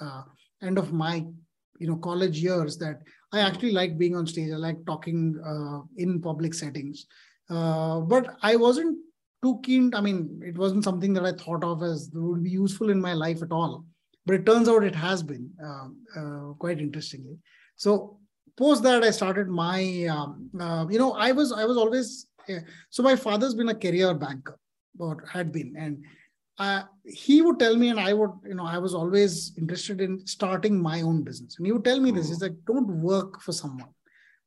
[0.00, 0.22] uh,
[0.62, 1.24] end of my
[1.78, 4.52] you know college years that I actually like being on stage.
[4.52, 5.40] I like talking
[5.96, 7.06] in public settings,
[7.48, 8.98] but I wasn't
[9.42, 9.94] too keen.
[9.94, 13.12] I mean, it wasn't something that I thought of as would be useful in my
[13.12, 13.84] life at all.
[14.26, 17.38] But it turns out it has been uh, uh, quite interestingly.
[17.76, 18.18] So
[18.56, 20.06] post that, I started my.
[20.06, 22.26] Um, uh, you know, I was I was always
[22.90, 24.58] so my father's been a career banker
[24.98, 26.04] or had been, and
[26.58, 30.24] uh, he would tell me, and I would, you know, I was always interested in
[30.26, 31.56] starting my own business.
[31.56, 33.88] And he would tell me this: "Is like, don't work for someone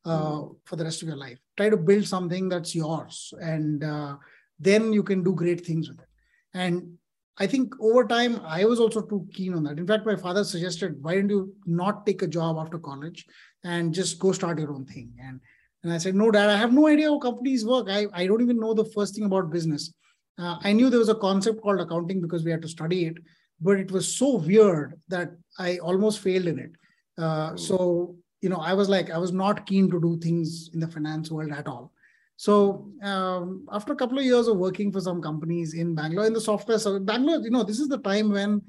[0.04, 1.38] uh, for the rest of your life.
[1.56, 4.16] Try to build something that's yours, and uh,
[4.58, 6.08] then you can do great things with it.
[6.54, 6.97] And
[7.40, 9.78] I think over time, I was also too keen on that.
[9.78, 13.26] In fact, my father suggested, why don't you not take a job after college
[13.64, 15.12] and just go start your own thing?
[15.20, 15.40] And,
[15.84, 17.86] and I said, no, dad, I have no idea how companies work.
[17.88, 19.94] I, I don't even know the first thing about business.
[20.38, 23.18] Uh, I knew there was a concept called accounting because we had to study it,
[23.60, 26.72] but it was so weird that I almost failed in it.
[27.16, 30.80] Uh, so, you know, I was like, I was not keen to do things in
[30.80, 31.92] the finance world at all.
[32.38, 36.32] So um, after a couple of years of working for some companies in Bangalore in
[36.32, 38.62] the software, so Bangalore, you know, this is the time when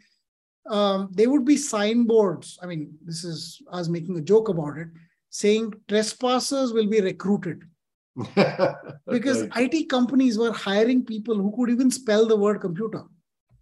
[0.68, 2.58] um, there would be signboards.
[2.64, 4.88] I mean, this is us making a joke about it,
[5.30, 7.62] saying trespassers will be recruited.
[9.08, 9.72] because right.
[9.72, 13.04] IT companies were hiring people who could even spell the word computer.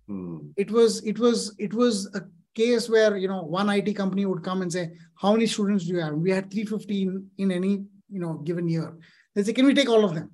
[0.07, 0.37] Hmm.
[0.55, 2.21] It was it was it was a
[2.55, 5.95] case where you know one IT company would come and say, "How many students do
[5.95, 8.97] you have?" We had 350 in, in any you know given year.
[9.37, 10.31] They say, can we take all of them?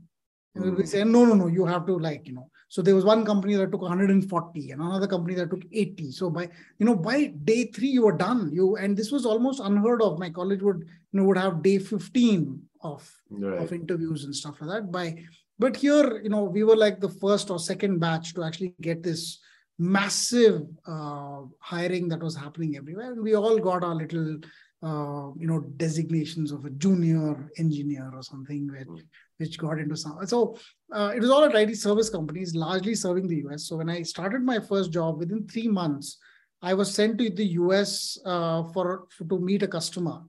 [0.56, 0.78] And mm.
[0.78, 2.50] we say, no, no, no, you have to like, you know.
[2.70, 6.12] So there was one company that took 140 and another company that took 80.
[6.12, 6.44] So by,
[6.80, 8.50] you know, by day three, you were done.
[8.54, 10.20] You and this was almost unheard of.
[10.20, 13.62] My college would, you know, would have day 15 of, right.
[13.62, 14.92] of interviews and stuff like that.
[14.92, 15.26] By
[15.60, 19.04] but here, you know, we were like the first or second batch to actually get
[19.04, 19.40] this
[19.78, 23.12] massive uh, hiring that was happening everywhere.
[23.12, 24.40] And we all got our little
[24.84, 29.02] uh, you know designations of a junior engineer or something which, mm.
[29.38, 30.58] which got into some so
[30.92, 34.02] uh, it was all at IT service companies largely serving the US so when I
[34.02, 36.18] started my first job within three months
[36.62, 40.22] I was sent to the US uh, for, for, to meet a customer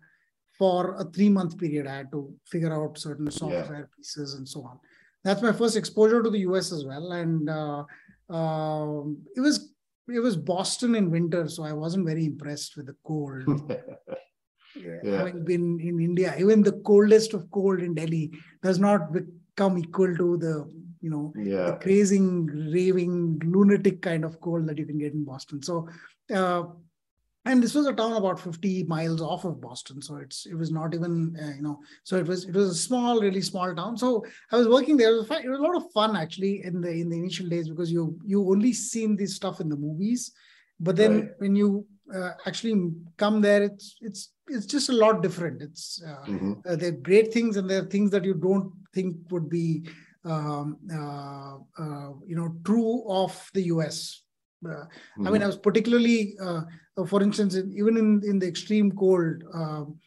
[0.56, 3.96] for a three month period I had to figure out certain software yeah.
[3.96, 4.78] pieces and so on
[5.24, 7.82] that's my first exposure to the US as well and uh,
[8.32, 9.74] um, it was
[10.06, 13.42] it was Boston in winter, so I wasn't very impressed with the cold.
[14.76, 15.18] yeah.
[15.18, 18.32] having been in India, even the coldest of cold in Delhi
[18.62, 21.66] does not become equal to the you know yeah.
[21.66, 25.62] the crazy, raving, lunatic kind of cold that you can get in Boston.
[25.62, 25.88] So,
[26.34, 26.64] uh,
[27.44, 30.70] and this was a town about 50 miles off of Boston, so it's it was
[30.70, 33.98] not even uh, you know so it was it was a small, really small town.
[33.98, 35.14] So I was working there.
[35.14, 37.68] It was, it was a lot of fun actually in the in the initial days
[37.68, 40.32] because you you only seen this stuff in the movies,
[40.80, 41.30] but then right.
[41.36, 45.62] when you uh, actually come there, it's it's it's just a lot different.
[45.62, 46.52] It's uh, mm-hmm.
[46.68, 49.88] uh, there are great things and there are things that you don't think would be
[50.24, 54.22] um, uh, uh you know true of the US.
[54.64, 55.26] Mm-hmm.
[55.26, 55.42] I mean, mm-hmm.
[55.42, 56.62] I was particularly, uh,
[57.06, 59.42] for instance, even in in the extreme cold.
[59.52, 60.00] Um,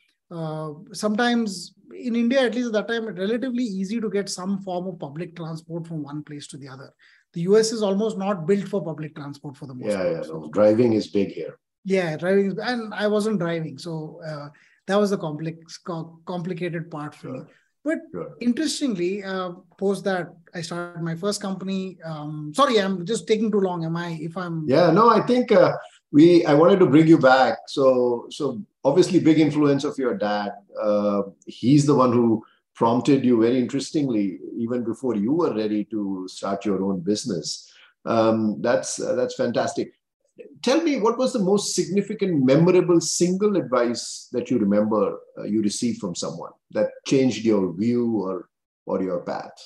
[0.91, 4.99] sometimes in India, at least at that time, relatively easy to get some form of
[4.99, 6.93] public transport from one place to the other.
[7.33, 10.25] The US is almost not built for public transport for the most yeah, part.
[10.25, 11.57] Yeah, no, driving is big here
[11.87, 14.47] yeah driving and i wasn't driving so uh,
[14.87, 15.79] that was the complex
[16.25, 17.33] complicated part for sure.
[17.33, 17.41] me
[17.85, 18.35] but sure.
[18.41, 23.61] interestingly uh, post that i started my first company um, sorry i'm just taking too
[23.61, 25.71] long am i if i'm yeah no i think uh,
[26.11, 30.51] we i wanted to bring you back so so obviously big influence of your dad
[30.81, 32.43] uh, he's the one who
[32.75, 37.71] prompted you very interestingly even before you were ready to start your own business
[38.05, 39.96] um, that's uh, that's fantastic
[40.61, 45.61] tell me what was the most significant, memorable single advice that you remember uh, you
[45.61, 48.49] received from someone that changed your view or
[48.85, 49.57] or your path?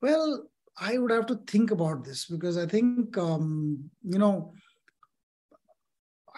[0.00, 0.46] Well,
[0.78, 4.52] I would have to think about this because I think um, you know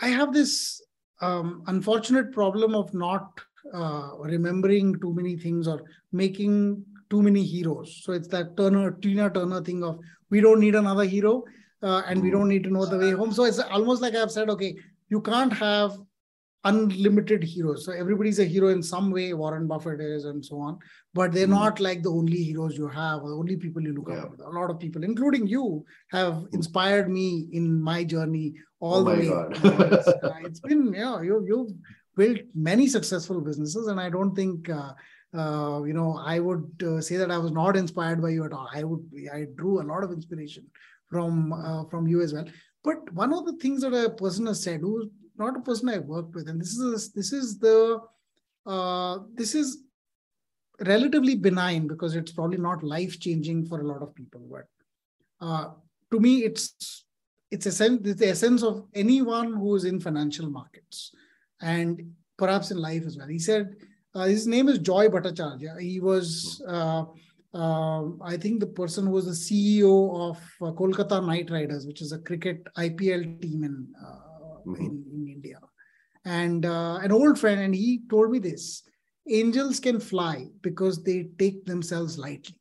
[0.01, 0.81] I have this
[1.21, 3.41] um, unfortunate problem of not
[3.73, 8.01] uh, remembering too many things or making too many heroes.
[8.05, 10.01] So it's that Turner Tina Turner thing of
[10.31, 11.45] we don't need another hero
[11.83, 13.33] uh, and we don't need to know the way home.
[13.33, 14.77] So it's almost like I've said, okay,
[15.09, 15.99] you can't have
[16.67, 17.85] unlimited heroes.
[17.85, 19.33] So everybody's a hero in some way.
[19.33, 20.79] Warren Buffett is, and so on.
[21.15, 21.61] But they're mm.
[21.61, 24.25] not like the only heroes you have, or the only people you look yeah.
[24.25, 24.47] up to.
[24.47, 26.47] A lot of people, including you, have hmm.
[26.53, 29.29] inspired me in my journey all oh the way.
[29.93, 31.73] it's, uh, it's been yeah, you you've
[32.17, 34.69] built many successful businesses, and I don't think.
[34.69, 34.93] Uh,
[35.37, 38.55] uh, you know, I would uh, say that I was not inspired by you at
[38.55, 38.71] all.
[38.73, 39.05] I would,
[39.35, 40.65] I drew a lot of inspiration
[41.09, 42.47] from uh, from you as well.
[42.85, 45.99] But one of the things that a person has said, who's not a person I
[45.99, 48.01] worked with, and this is this is the
[48.65, 49.79] uh, this is
[50.85, 54.43] relatively benign because it's probably not life changing for a lot of people.
[54.51, 54.67] But
[55.41, 55.71] uh,
[56.13, 57.05] to me, it's
[57.51, 61.13] it's, a sense it's the essence of anyone who is in financial markets
[61.61, 63.29] and perhaps in life as well.
[63.29, 63.77] He said
[64.15, 65.81] uh, his name is Joy Bhattacharya.
[65.81, 66.63] He was.
[66.67, 67.05] Uh,
[67.57, 72.03] uh, I think the person who was the CEO of uh, Kolkata Knight Riders, which
[72.03, 74.75] is a cricket IPL team in uh, mm-hmm.
[74.77, 75.59] in, in, India.
[76.25, 78.83] And uh, an old friend, and he told me this
[79.29, 82.61] angels can fly because they take themselves lightly.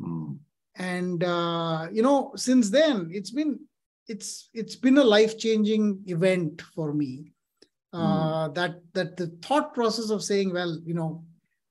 [0.00, 0.38] Mm.
[0.76, 3.58] And uh, you know, since then, it's been
[4.06, 7.32] it's it's been a life-changing event for me.
[7.92, 8.54] Uh, mm.
[8.54, 11.24] That that the thought process of saying, well, you know,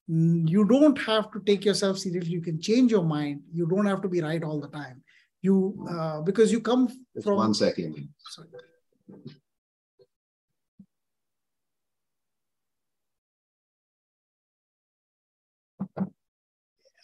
[0.08, 2.32] you don't have to take yourself seriously.
[2.32, 3.42] You can change your mind.
[3.54, 5.02] You don't have to be right all the time.
[5.42, 8.10] You uh, because you come Just from one second.
[8.18, 8.48] Sorry.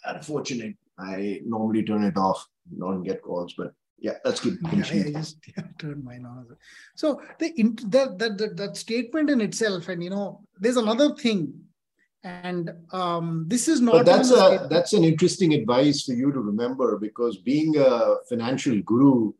[0.06, 0.76] Unfortunate.
[0.98, 2.46] I normally turn it off,
[2.78, 6.46] don't get calls, but yeah, that's good yeah, I just yeah, turn mine on.
[6.96, 7.52] So the
[7.88, 11.54] that, that that that statement in itself, and you know, there's another thing,
[12.24, 13.94] and um, this is not.
[13.94, 18.80] But that's a that's an interesting advice for you to remember because being a financial
[18.82, 19.32] guru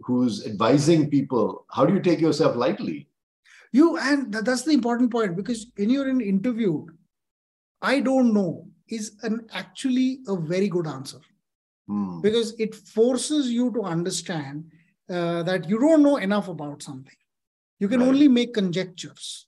[0.00, 3.08] who's advising people, how do you take yourself lightly?
[3.72, 6.86] You and that's the important point because when you're in interview,
[7.82, 11.20] I don't know is an actually a very good answer
[11.86, 12.20] hmm.
[12.22, 14.64] because it forces you to understand
[15.10, 17.14] uh, that you don't know enough about something.
[17.78, 18.08] You can right.
[18.08, 19.46] only make conjectures.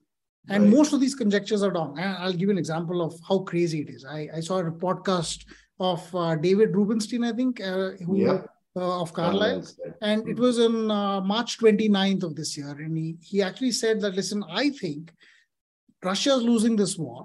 [0.48, 0.72] And right.
[0.72, 1.98] most of these conjectures are wrong.
[1.98, 4.04] I'll give you an example of how crazy it is.
[4.04, 5.44] I, I saw a podcast
[5.78, 8.42] of uh, David Rubenstein, I think, uh, who yeah
[8.76, 9.64] uh, of Carlyle
[10.00, 12.70] and it was on uh, March 29th of this year.
[12.70, 15.12] And he, he actually said that, listen, I think
[16.02, 17.24] Russia is losing this war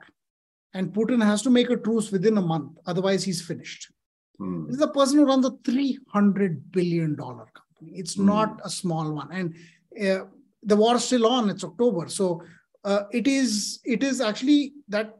[0.73, 2.77] and Putin has to make a truce within a month.
[2.85, 3.91] Otherwise, he's finished.
[4.39, 4.67] Mm.
[4.67, 7.51] This is a person who runs a $300 billion company.
[7.81, 8.25] It's mm.
[8.25, 9.31] not a small one.
[9.31, 9.55] And
[10.01, 10.25] uh,
[10.63, 11.49] the war is still on.
[11.49, 12.09] It's October.
[12.09, 12.41] So
[12.85, 15.17] uh, it is it is actually that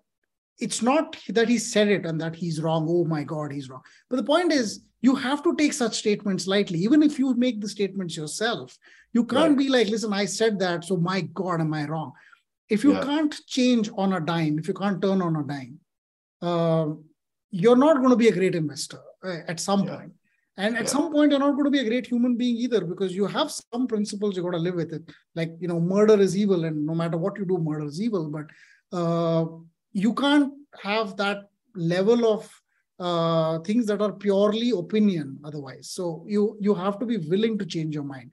[0.60, 2.86] it's not that he said it and that he's wrong.
[2.90, 3.82] Oh my God, he's wrong.
[4.10, 6.80] But the point is, you have to take such statements lightly.
[6.80, 8.78] Even if you make the statements yourself,
[9.12, 9.58] you can't right.
[9.58, 12.14] be like, listen, I said that, so my God, am I wrong?
[12.70, 13.04] If you yeah.
[13.04, 15.80] can't change on a dime, if you can't turn on a dime,
[16.42, 16.94] uh,
[17.52, 19.96] you're not going to be a great investor uh, at some yeah.
[19.96, 20.14] point.
[20.58, 20.90] And at yeah.
[20.90, 23.52] some point, you're not going to be a great human being either because you have
[23.52, 25.04] some principles you got to live with it.
[25.36, 28.30] Like, you know, murder is evil, and no matter what you do, murder is evil.
[28.30, 28.46] But
[28.98, 29.46] uh,
[29.92, 32.50] you can't have that level of
[33.00, 37.66] uh, things that are purely opinion otherwise so you you have to be willing to
[37.66, 38.32] change your mind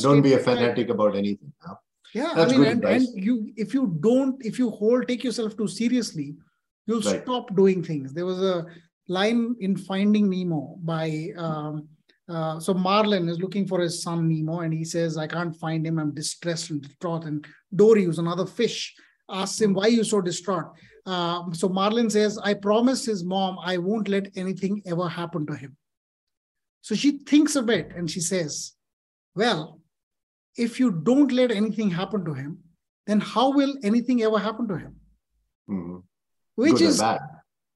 [0.00, 1.74] don't be a fanatic about anything huh?
[2.14, 5.56] yeah That's i mean and, and, you if you don't if you hold take yourself
[5.56, 6.34] too seriously
[6.86, 7.22] you'll right.
[7.22, 8.66] stop doing things there was a
[9.08, 11.88] line in finding nemo by um,
[12.28, 15.86] uh, so marlin is looking for his son nemo and he says i can't find
[15.86, 18.94] him i'm distressed and distraught and dory who's another fish
[19.30, 20.72] asks him why are you so distraught
[21.06, 25.54] um, so Marlin says, I promised his mom I won't let anything ever happen to
[25.54, 25.76] him.
[26.82, 28.72] So she thinks a bit and she says,
[29.34, 29.80] Well,
[30.56, 32.58] if you don't let anything happen to him,
[33.06, 34.96] then how will anything ever happen to him?
[35.70, 35.98] Mm-hmm.
[36.56, 37.02] Which good is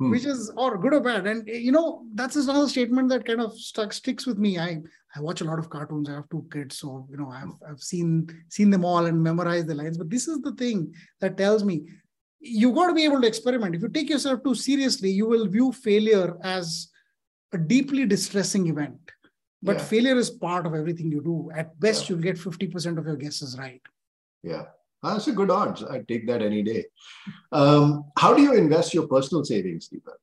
[0.01, 0.11] hmm.
[0.11, 1.27] which is or good or bad.
[1.27, 4.59] And you know, that's another statement that kind of stuck sticks with me.
[4.59, 4.79] I
[5.15, 6.09] I watch a lot of cartoons.
[6.09, 9.69] I have two kids, so you know, I've I've seen seen them all and memorized
[9.69, 9.99] the lines.
[9.99, 11.87] But this is the thing that tells me
[12.41, 13.75] you got to be able to experiment.
[13.75, 16.89] If you take yourself too seriously, you will view failure as
[17.53, 18.99] a deeply distressing event.
[19.63, 19.85] But yeah.
[19.85, 21.51] failure is part of everything you do.
[21.55, 22.15] At best, yeah.
[22.17, 23.83] you'll get 50% of your guesses right.
[24.43, 24.65] Yeah.
[25.03, 25.83] That's a good odds.
[25.83, 26.85] I'd take that any day.
[27.53, 30.19] Um, how do you invest your personal savings, Deepak?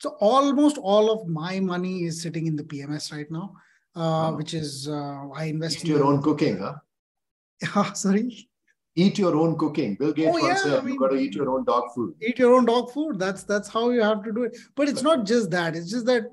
[0.00, 3.54] So almost all of my money is sitting in the PMS right now,
[3.96, 4.36] uh, oh.
[4.36, 7.92] which is uh, I invest Eat in your own cooking, huh?
[7.94, 8.48] Sorry
[8.96, 9.94] eat your own cooking.
[9.94, 12.14] Bill Gates oh, yeah, said, I mean, "You got to eat your own dog food."
[12.20, 13.18] Eat your own dog food.
[13.18, 14.56] That's that's how you have to do it.
[14.74, 15.76] But it's not just that.
[15.76, 16.24] It's just that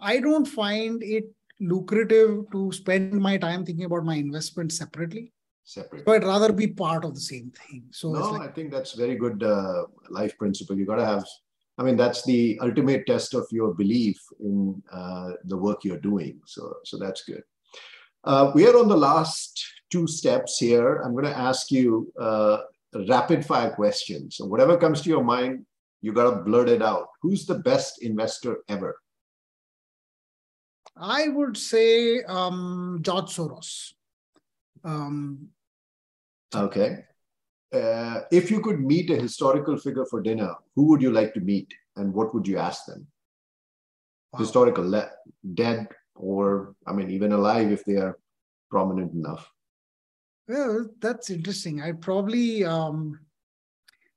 [0.00, 1.24] I don't find it
[1.60, 5.32] lucrative to spend my time thinking about my investment separately.
[5.72, 6.04] Separate.
[6.06, 7.84] So I'd rather be part of the same thing.
[7.90, 10.76] So no, like, I think that's very good uh, life principle.
[10.76, 11.24] You got to have.
[11.78, 16.38] I mean, that's the ultimate test of your belief in uh, the work you're doing.
[16.44, 17.42] So, so that's good.
[18.24, 20.96] Uh, we are on the last two steps here.
[20.96, 22.58] I'm going to ask you uh,
[23.08, 24.36] rapid fire questions.
[24.36, 25.64] So, whatever comes to your mind,
[26.02, 27.08] you got to blurt it out.
[27.22, 28.98] Who's the best investor ever?
[30.96, 33.92] I would say um, George Soros.
[34.84, 35.48] Um,
[36.54, 37.04] okay.
[37.72, 41.40] Uh, if you could meet a historical figure for dinner, who would you like to
[41.40, 43.06] meet and what would you ask them?
[44.32, 44.40] Wow.
[44.40, 45.08] Historical,
[45.54, 48.18] dead, or I mean, even alive if they are
[48.70, 49.50] prominent enough.
[50.48, 51.80] Well, that's interesting.
[51.80, 53.20] I probably um,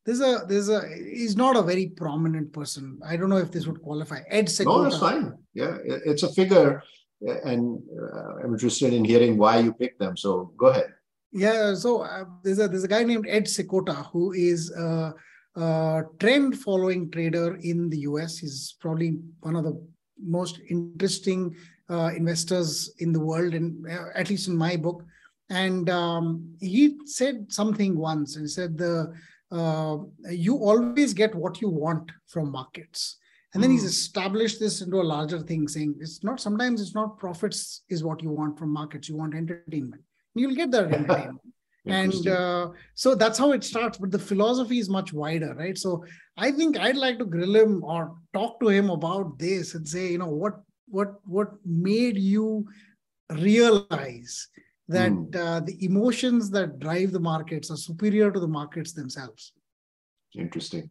[0.06, 3.00] there's a there's a he's not a very prominent person.
[3.06, 4.22] I don't know if this would qualify.
[4.30, 4.66] Ed Seykota.
[4.66, 5.38] No, that's fine.
[5.54, 6.84] Yeah, it's a figure,
[7.22, 10.18] and uh, I'm interested in hearing why you picked them.
[10.18, 10.94] So go ahead.
[11.34, 15.14] Yeah, so uh, there's a there's a guy named Ed Seykota who is a,
[15.56, 18.38] a trend following trader in the US.
[18.38, 19.84] He's probably one of the
[20.24, 21.56] most interesting
[21.90, 25.04] uh, investors in the world, and uh, at least in my book.
[25.50, 29.12] And um, he said something once, and he said the
[29.52, 29.98] uh,
[30.30, 33.18] you always get what you want from markets.
[33.56, 33.88] And then he's hmm.
[33.88, 38.22] established this into a larger thing, saying it's not sometimes it's not profits is what
[38.22, 39.10] you want from markets.
[39.10, 40.04] You want entertainment.
[40.36, 41.40] You'll get that time.
[41.86, 43.98] and uh, so that's how it starts.
[43.98, 45.78] But the philosophy is much wider, right?
[45.78, 46.06] So
[46.38, 50.12] I think I'd like to grill him or talk to him about this and say,
[50.12, 50.56] you know, what
[50.88, 52.66] what what made you
[53.32, 54.48] realize
[54.88, 55.36] that mm.
[55.36, 59.54] uh, the emotions that drive the markets are superior to the markets themselves.
[60.36, 60.90] Interesting.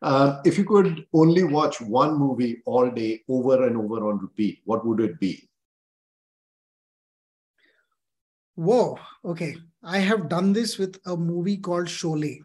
[0.00, 4.60] Uh, if you could only watch one movie all day over and over on repeat,
[4.64, 5.48] what would it be?
[8.54, 9.56] Whoa, okay.
[9.82, 12.40] I have done this with a movie called Sholay.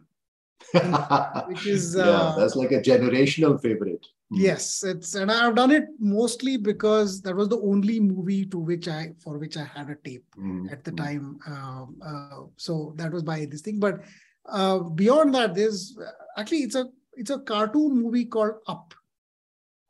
[1.48, 4.06] which is yeah, uh, that's like a generational favorite.
[4.30, 4.42] Hmm.
[4.42, 8.88] Yes, it's and I've done it mostly because that was the only movie to which
[8.88, 10.70] I for which I had a tape mm.
[10.72, 10.98] at the hmm.
[10.98, 11.40] time.
[11.48, 13.80] Uh, uh, so that was by this thing.
[13.80, 14.02] But
[14.46, 15.98] uh, beyond that, there's
[16.38, 18.94] actually it's a it's a cartoon movie called Up.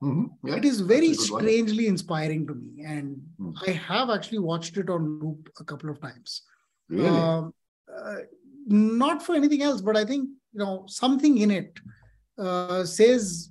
[0.03, 0.47] Mm-hmm.
[0.47, 1.93] Yeah, it is very strangely one.
[1.93, 3.53] inspiring to me, and mm.
[3.67, 6.43] I have actually watched it on loop a couple of times.
[6.87, 7.07] Really?
[7.07, 7.53] Um,
[7.91, 8.17] uh,
[8.67, 11.79] not for anything else, but I think you know something in it
[12.37, 13.49] uh, says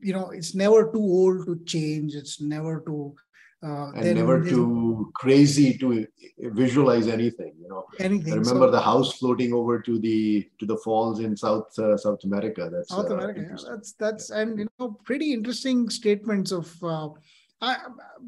[0.00, 3.14] you know it's never too old to change it's never too
[3.62, 6.06] uh, and never too crazy to
[6.38, 10.66] visualize anything you know anything I remember so, the house floating over to the to
[10.66, 14.58] the falls in south uh, south america that's south uh, america yeah, that's that's and
[14.58, 17.08] you know pretty interesting statements of uh,
[17.60, 17.78] I,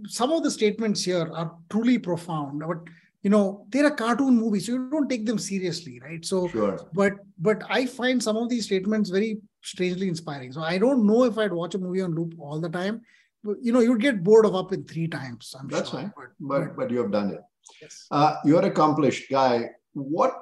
[0.07, 2.79] some of the statements here are truly profound but
[3.23, 6.81] you know they're a cartoon movie so you don't take them seriously right so sure.
[6.93, 10.53] but but i find some of these statements very strangely inspiring.
[10.53, 13.03] So I don't know if I'd watch a movie on loop all the time.
[13.45, 15.55] You know, you'd get bored of up in three times.
[15.59, 16.01] I'm That's sure.
[16.01, 16.13] fine.
[16.17, 17.41] But, but, but you have done it.
[17.81, 18.07] Yes.
[18.11, 19.71] Uh, you're accomplished guy.
[19.95, 20.35] What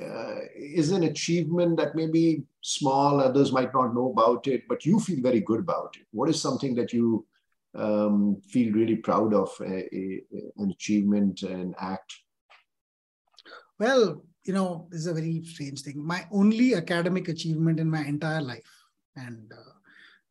[0.00, 5.00] uh, is an achievement that maybe small, others might not know about it, but you
[5.00, 6.06] feel very good about it?
[6.12, 7.26] What is something that you
[7.74, 10.22] um, feel really proud of, a, a,
[10.58, 12.14] an achievement, an act?
[13.78, 16.04] Well, you know, this is a very strange thing.
[16.04, 18.70] My only academic achievement in my entire life,
[19.16, 19.72] and uh,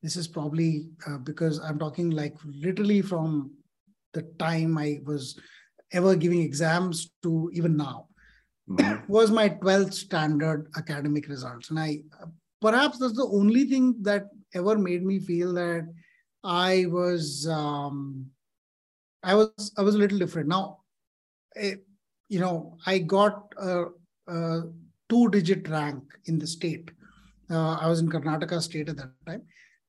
[0.05, 3.51] this is probably uh, because I'm talking like literally from
[4.13, 5.39] the time I was
[5.91, 8.07] ever giving exams to even now,
[8.69, 9.11] mm-hmm.
[9.11, 11.71] was my 12th standard academic results.
[11.71, 12.01] And I
[12.61, 15.91] perhaps that's the only thing that ever made me feel that
[16.43, 18.27] I was um,
[19.23, 20.49] I was I was a little different.
[20.49, 20.81] Now,
[21.55, 21.75] it, eh,
[22.29, 23.85] you know, I got a
[24.27, 24.61] uh,
[25.09, 26.91] two digit rank in the state.
[27.49, 29.43] Uh, I was in Karnataka state at that time,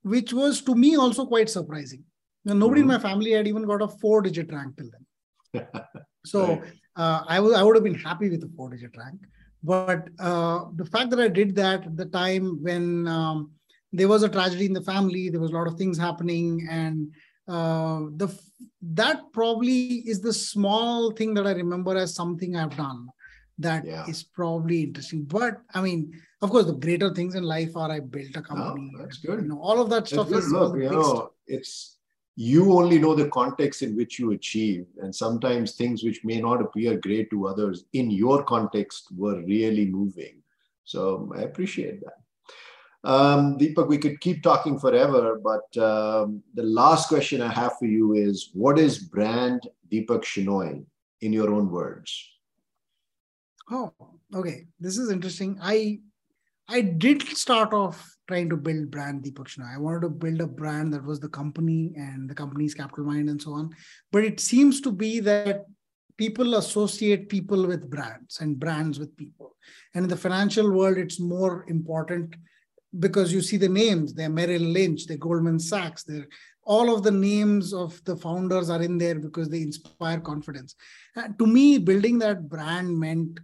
[0.07, 2.05] which was to me also quite surprising.
[2.45, 2.91] Nobody mm-hmm.
[2.91, 5.67] in my family had even got a four digit rank till then.
[6.25, 6.63] so right.
[6.95, 9.19] uh, I, w- I would have been happy with a four digit rank.
[9.65, 13.51] But uh, the fact that I did that at the time when um,
[13.93, 17.13] there was a tragedy in the family, there was a lot of things happening, and
[17.49, 18.29] uh, the
[18.83, 23.09] that probably is the small thing that I remember as something I've done
[23.59, 24.07] that yeah.
[24.07, 25.25] is probably interesting.
[25.25, 28.93] But I mean, of course, the greater things in life are I built a company.
[28.95, 29.43] Oh, that's good.
[29.43, 31.97] You know, all of that stuff is Look, you know, it's
[32.37, 36.61] you only know the context in which you achieve, and sometimes things which may not
[36.61, 40.43] appear great to others in your context were really moving.
[40.85, 43.11] So I appreciate that.
[43.11, 47.87] Um, Deepak, we could keep talking forever, but um, the last question I have for
[47.87, 50.85] you is what is brand Deepak Shenoy
[51.21, 52.36] in your own words?
[53.71, 53.93] Oh,
[54.35, 54.67] okay.
[54.79, 55.59] This is interesting.
[55.61, 56.01] I
[56.69, 59.75] I did start off trying to build brand Deepak Shenoy.
[59.75, 63.41] I wanted to build a brand that was the company and the company's Capitalmind and
[63.41, 63.71] so on.
[64.11, 65.67] But it seems to be that
[66.17, 69.55] people associate people with brands and brands with people.
[69.95, 72.35] And in the financial world, it's more important
[72.99, 74.15] because you see the names.
[74.15, 76.27] They're Merrill Lynch, they're Goldman Sachs, they're
[76.65, 80.75] all of the names of the founders are in there because they inspire confidence.
[81.15, 83.39] And to me, building that brand meant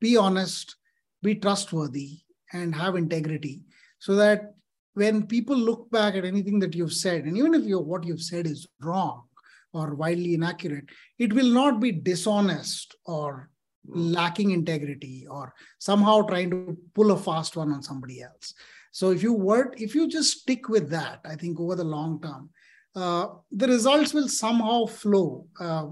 [0.00, 0.76] be honest,
[1.22, 2.20] be trustworthy,
[2.52, 3.64] and have integrity
[3.98, 4.54] so that
[4.94, 8.22] when people look back at anything that you've said, and even if you what you've
[8.22, 9.24] said is wrong
[9.72, 10.84] or wildly inaccurate,
[11.18, 13.50] it will not be dishonest or
[13.86, 18.54] lacking integrity or somehow trying to pull a fast one on somebody else.
[18.92, 22.20] So if you were, if you just stick with that, I think over the long
[22.22, 22.50] term,
[22.94, 25.48] uh, the results will somehow flow.
[25.58, 25.86] Uh,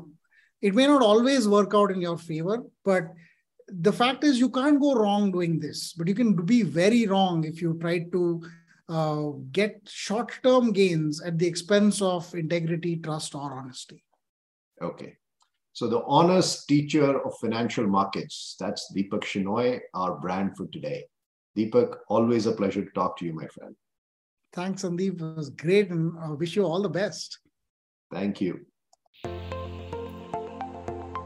[0.61, 3.09] it may not always work out in your favor, but
[3.69, 5.93] the fact is you can't go wrong doing this.
[5.93, 8.43] But you can be very wrong if you try to
[8.89, 14.05] uh, get short-term gains at the expense of integrity, trust, or honesty.
[14.81, 15.17] Okay.
[15.73, 21.05] So the honest teacher of financial markets, that's Deepak Shenoy, our brand for today.
[21.57, 23.75] Deepak, always a pleasure to talk to you, my friend.
[24.53, 25.21] Thanks, Sandeep.
[25.21, 27.39] It was great and I wish you all the best.
[28.13, 28.67] Thank you.